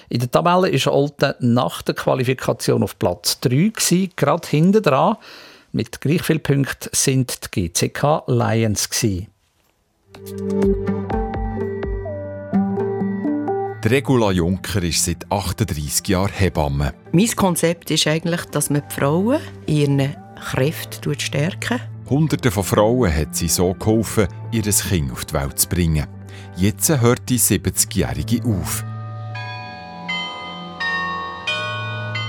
In 0.10 0.20
der 0.20 0.32
Tabelle 0.32 0.70
ist 0.70 0.88
Olten 0.88 1.34
nach 1.40 1.82
der 1.82 1.96
Qualifikation 1.96 2.84
auf 2.84 2.98
Platz 2.98 3.40
3 3.42 3.50
gewesen, 3.50 4.12
gerade 4.16 4.48
hinten 4.48 4.82
dran. 4.82 5.18
Mit 5.72 6.02
gleich 6.02 6.24
vielen 6.24 6.42
Punkten 6.42 6.90
sind 6.92 7.56
die 7.56 7.70
GCK 7.70 8.24
Lions 8.28 8.90
gewesen. 8.90 9.28
Regula 13.86 14.32
Juncker 14.32 14.84
ist 14.84 15.06
seit 15.06 15.32
38 15.32 16.08
Jahren 16.08 16.32
Hebamme. 16.32 16.94
Mein 17.12 17.36
Konzept 17.36 17.90
ist 17.92 18.08
eigentlich, 18.08 18.46
dass 18.46 18.70
man 18.70 18.84
die 18.88 18.94
Frauen 18.94 19.40
in 19.68 20.00
ihren 20.00 20.16
Kräften 20.36 21.20
stärken. 21.20 21.80
Hunderte 22.10 22.52
von 22.52 22.64
Frauen 22.64 23.16
hat 23.16 23.36
sie 23.36 23.48
so 23.48 23.74
geholfen, 23.74 24.28
ihr 24.52 24.64
Kind 24.64 25.12
auf 25.12 25.26
die 25.26 25.34
Welt 25.34 25.60
zu 25.60 25.70
bringen. 25.70 26.08
Jetzt 26.56 26.90
hört 26.90 27.30
die 27.30 27.40
70-Jährige 27.40 28.44
auf. 28.46 28.84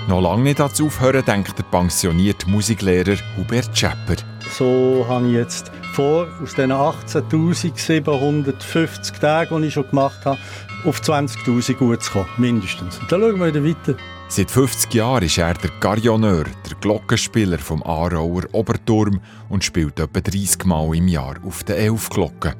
Noch 0.08 0.20
lange 0.20 0.42
nicht 0.42 0.58
dazu 0.58 0.86
aufhören, 0.86 1.24
denkt 1.24 1.56
der 1.58 1.64
pensionierte 1.64 2.48
Musiklehrer 2.48 3.16
Hubert 3.36 3.76
Schepper. 3.76 4.16
So 4.56 5.04
habe 5.08 5.26
ich 5.28 5.34
jetzt 5.34 5.70
vor, 5.92 6.26
aus 6.42 6.54
den 6.54 6.72
18.750 6.72 9.20
Tagen, 9.20 9.60
die 9.60 9.68
ich 9.68 9.74
schon 9.74 9.86
gemacht 9.88 10.24
habe, 10.24 10.38
auf 10.84 11.00
20.000 11.00 11.74
gut 11.74 12.02
zu 12.02 12.10
kommen, 12.12 12.26
mindestens. 12.38 12.98
Und 12.98 13.12
dann 13.12 13.20
schauen 13.20 13.38
wir 13.38 13.54
wieder 13.54 13.64
weiter. 13.64 13.94
Seit 14.28 14.50
50 14.50 14.94
Jahren 14.94 15.24
ist 15.24 15.38
er 15.38 15.54
der 15.54 15.70
Garioneur, 15.80 16.44
der 16.44 16.76
Glockenspieler 16.80 17.58
vom 17.58 17.82
Aarauer 17.82 18.44
Oberturm 18.52 19.20
und 19.48 19.64
spielt 19.64 20.00
etwa 20.00 20.20
30 20.20 20.64
Mal 20.64 20.94
im 20.94 21.08
Jahr 21.08 21.34
auf 21.44 21.64
den 21.64 21.76
Elfglocken. 21.76 22.54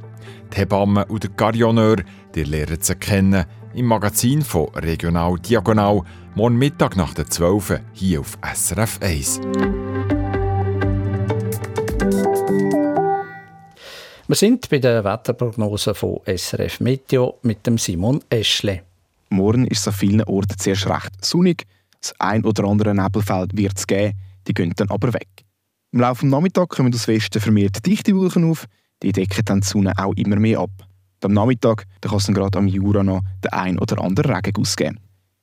Die 0.52 0.56
Hebamme 0.56 1.04
und 1.06 1.22
der 1.22 1.30
Garioneur, 1.30 1.98
die 2.34 2.42
lernen 2.42 2.78
sie 2.80 2.96
kennen 2.96 3.46
im 3.74 3.86
Magazin 3.86 4.42
von 4.42 4.68
Regional 4.74 5.38
Diagonal, 5.38 6.02
morgen 6.34 6.56
Mittag 6.56 6.96
nach 6.96 7.14
der 7.14 7.26
12 7.26 7.80
hier 7.92 8.20
auf 8.20 8.38
SRF 8.54 8.98
1. 9.00 9.40
Wir 14.26 14.36
sind 14.36 14.68
bei 14.68 14.78
der 14.78 15.04
Wetterprognose 15.04 15.94
von 15.94 16.20
SRF 16.26 16.80
Meteo 16.80 17.38
mit 17.42 17.66
dem 17.66 17.78
Simon 17.78 18.20
Eschle. 18.28 18.82
Morgen 19.28 19.66
ist 19.66 19.80
es 19.80 19.88
an 19.88 19.94
vielen 19.94 20.22
Orten 20.24 20.58
zuerst 20.58 20.88
recht 20.88 21.24
sonnig. 21.24 21.66
Das 22.00 22.14
ein 22.18 22.44
oder 22.44 22.64
andere 22.64 22.94
Nebelfeld 22.94 23.56
wird 23.56 23.78
es 23.78 23.86
geben, 23.86 24.14
die 24.46 24.54
gehen 24.54 24.72
dann 24.76 24.90
aber 24.90 25.12
weg. 25.12 25.28
Im 25.92 26.00
Laufe 26.00 26.24
des 26.24 26.30
Nachmittags 26.30 26.76
kommen 26.76 26.94
aus 26.94 27.08
Westen 27.08 27.40
vermehrt 27.40 27.84
dichte 27.84 28.14
Wolken 28.16 28.50
auf, 28.50 28.66
die 29.02 29.12
decken 29.12 29.44
dann 29.44 29.60
die 29.60 29.66
Sonne 29.66 29.92
auch 29.96 30.14
immer 30.14 30.36
mehr 30.36 30.60
ab. 30.60 30.70
Am 31.24 31.32
Nachmittag 31.32 31.86
kann 32.00 32.16
es 32.16 32.26
dann 32.26 32.34
gerade 32.34 32.58
am 32.58 32.66
Jura 32.66 33.02
noch 33.02 33.22
den 33.44 33.52
ein 33.52 33.78
oder 33.78 34.02
anderen 34.02 34.34
Regenguss 34.34 34.76
geben. 34.76 34.98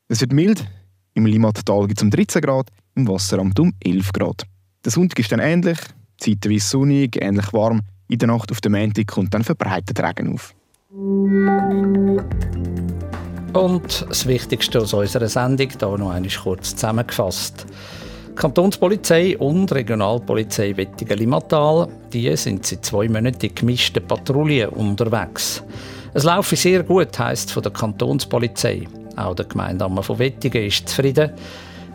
Es 0.08 0.22
wird 0.22 0.34
mild, 0.34 0.66
im 1.14 1.26
Limmattal 1.26 1.88
gibt 1.88 2.00
es 2.00 2.04
um 2.04 2.12
13 2.12 2.42
Grad, 2.42 2.70
im 2.96 3.08
Wasseramt 3.08 3.60
um 3.60 3.74
11 3.84 4.14
Grad. 4.14 4.44
Der 4.86 4.92
Sonntag 4.92 5.20
ist 5.20 5.32
dann 5.32 5.40
ähnlich, 5.40 5.80
zeitweise 6.18 6.68
sonnig, 6.68 7.22
ähnlich 7.22 7.52
warm. 7.54 7.82
In 8.08 8.20
der 8.20 8.28
Nacht 8.28 8.52
auf 8.52 8.62
dem 8.62 8.74
Montag 8.74 9.08
kommt 9.08 9.34
dann 9.34 9.44
verbreitet 9.44 10.00
Regen 10.00 10.34
auf. 10.34 10.54
Und 13.54 14.06
das 14.08 14.26
Wichtigste 14.28 14.80
aus 14.80 14.94
unserer 14.94 15.28
Sendung 15.28 15.70
hier 15.70 15.98
noch 15.98 16.12
einmal 16.12 16.32
kurz 16.42 16.76
zusammengefasst. 16.76 17.66
Kantonspolizei 18.38 19.36
und 19.36 19.72
Regionalpolizei 19.72 20.78
Wettigen-Limmatal, 20.78 21.88
die 22.14 22.38
sind 22.38 22.68
seit 22.68 22.86
zwei 22.86 23.08
Monaten 23.08 23.48
in 23.48 23.56
gemischten 23.56 24.06
Patrouillen 24.06 24.70
unterwegs. 24.70 25.64
Es 26.14 26.24
laufe 26.24 26.56
sehr 26.56 26.84
gut, 26.84 27.18
heisst 27.18 27.52
von 27.52 27.64
der 27.64 27.72
Kantonspolizei. 27.72 28.88
Auch 29.16 29.34
der 29.34 29.46
Gemeindeammer 29.46 30.04
von 30.04 30.20
Wettigen 30.20 30.68
ist 30.68 30.88
zufrieden. 30.88 31.32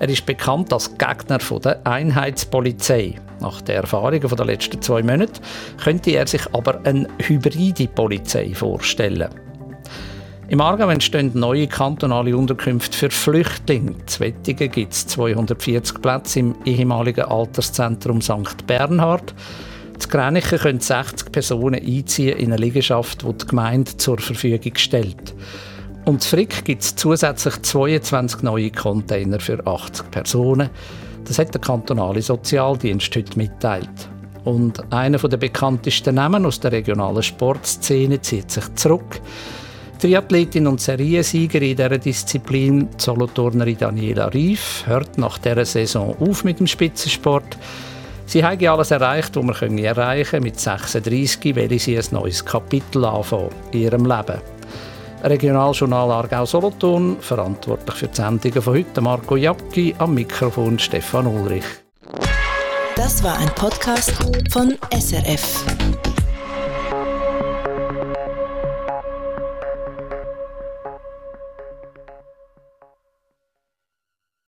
Er 0.00 0.08
ist 0.08 0.26
bekannt 0.26 0.72
als 0.72 0.90
Gegner 0.98 1.38
der 1.38 1.86
Einheitspolizei. 1.86 3.14
Nach 3.40 3.60
den 3.60 3.76
Erfahrungen 3.76 4.20
der 4.20 4.44
letzten 4.44 4.82
zwei 4.82 5.00
Monate 5.00 5.40
könnte 5.82 6.10
er 6.10 6.26
sich 6.26 6.42
aber 6.52 6.80
eine 6.82 7.06
hybride 7.20 7.86
Polizei 7.86 8.52
vorstellen. 8.52 9.28
Im 10.52 10.60
Aargau 10.60 10.90
entstehen 10.90 11.30
neue 11.32 11.66
kantonale 11.66 12.36
Unterkünfte 12.36 12.94
für 12.94 13.08
Flüchtlinge. 13.08 13.94
In 14.20 14.56
gibt 14.70 14.92
es 14.92 15.06
240 15.06 16.02
Plätze 16.02 16.40
im 16.40 16.54
ehemaligen 16.66 17.24
Alterszentrum 17.24 18.20
St. 18.20 18.66
Bernhard. 18.66 19.32
In 19.94 20.10
Grenichen 20.10 20.58
können 20.58 20.80
60 20.80 21.32
Personen 21.32 21.80
einziehen 21.82 22.36
in 22.36 22.52
eine 22.52 22.60
Liegenschaft, 22.60 23.22
die 23.22 23.32
die 23.32 23.46
Gemeinde 23.46 23.96
zur 23.96 24.18
Verfügung 24.18 24.76
stellt. 24.76 25.34
Und 26.04 26.16
in 26.16 26.20
Frick 26.20 26.66
gibt 26.66 26.82
es 26.82 26.96
zusätzlich 26.96 27.62
22 27.62 28.42
neue 28.42 28.70
Container 28.70 29.40
für 29.40 29.66
80 29.66 30.10
Personen. 30.10 30.68
Das 31.24 31.38
hat 31.38 31.54
der 31.54 31.62
kantonale 31.62 32.20
Sozialdienst 32.20 33.16
heute 33.16 33.38
mitteilt. 33.38 34.10
Und 34.44 34.92
einer 34.92 35.16
der 35.16 35.36
bekanntesten 35.38 36.16
Namen 36.16 36.44
aus 36.44 36.60
der 36.60 36.72
regionalen 36.72 37.22
Sportszene 37.22 38.20
zieht 38.20 38.50
sich 38.50 38.74
zurück. 38.74 39.22
Triathletin 40.02 40.66
und 40.66 40.80
Seriensiegerin 40.80 41.70
in 41.70 41.76
dieser 41.76 41.96
Disziplin, 41.96 42.88
die 42.90 43.00
Solothurnerin 43.00 43.78
Daniela 43.78 44.26
Rief, 44.34 44.82
hört 44.84 45.16
nach 45.16 45.38
dieser 45.38 45.64
Saison 45.64 46.16
auf 46.18 46.42
mit 46.42 46.58
dem 46.58 46.66
Spitzensport. 46.66 47.56
Sie 48.26 48.44
hat 48.44 48.60
alles 48.64 48.90
erreicht, 48.90 49.36
was 49.36 49.44
man 49.44 49.78
erreichen 49.78 50.30
können. 50.30 50.42
Mit 50.42 50.58
36 50.58 51.54
will 51.54 51.78
sie 51.78 51.96
ein 51.96 52.04
neues 52.10 52.44
Kapitel 52.44 53.04
anfangen 53.04 53.50
in 53.70 53.82
ihrem 53.82 54.04
Leben. 54.04 54.40
Regionaljournal 55.22 56.10
Aargau-Solothurn, 56.10 57.18
verantwortlich 57.20 57.94
für 57.94 58.08
die 58.08 58.16
Sendungen 58.16 58.60
von 58.60 58.74
heute 58.74 59.00
Marco 59.00 59.36
Jacki, 59.36 59.94
am 59.98 60.14
Mikrofon 60.14 60.80
Stefan 60.80 61.28
Ulrich. 61.28 61.64
Das 62.96 63.22
war 63.22 63.38
ein 63.38 63.50
Podcast 63.54 64.12
von 64.50 64.76
SRF. 64.92 65.64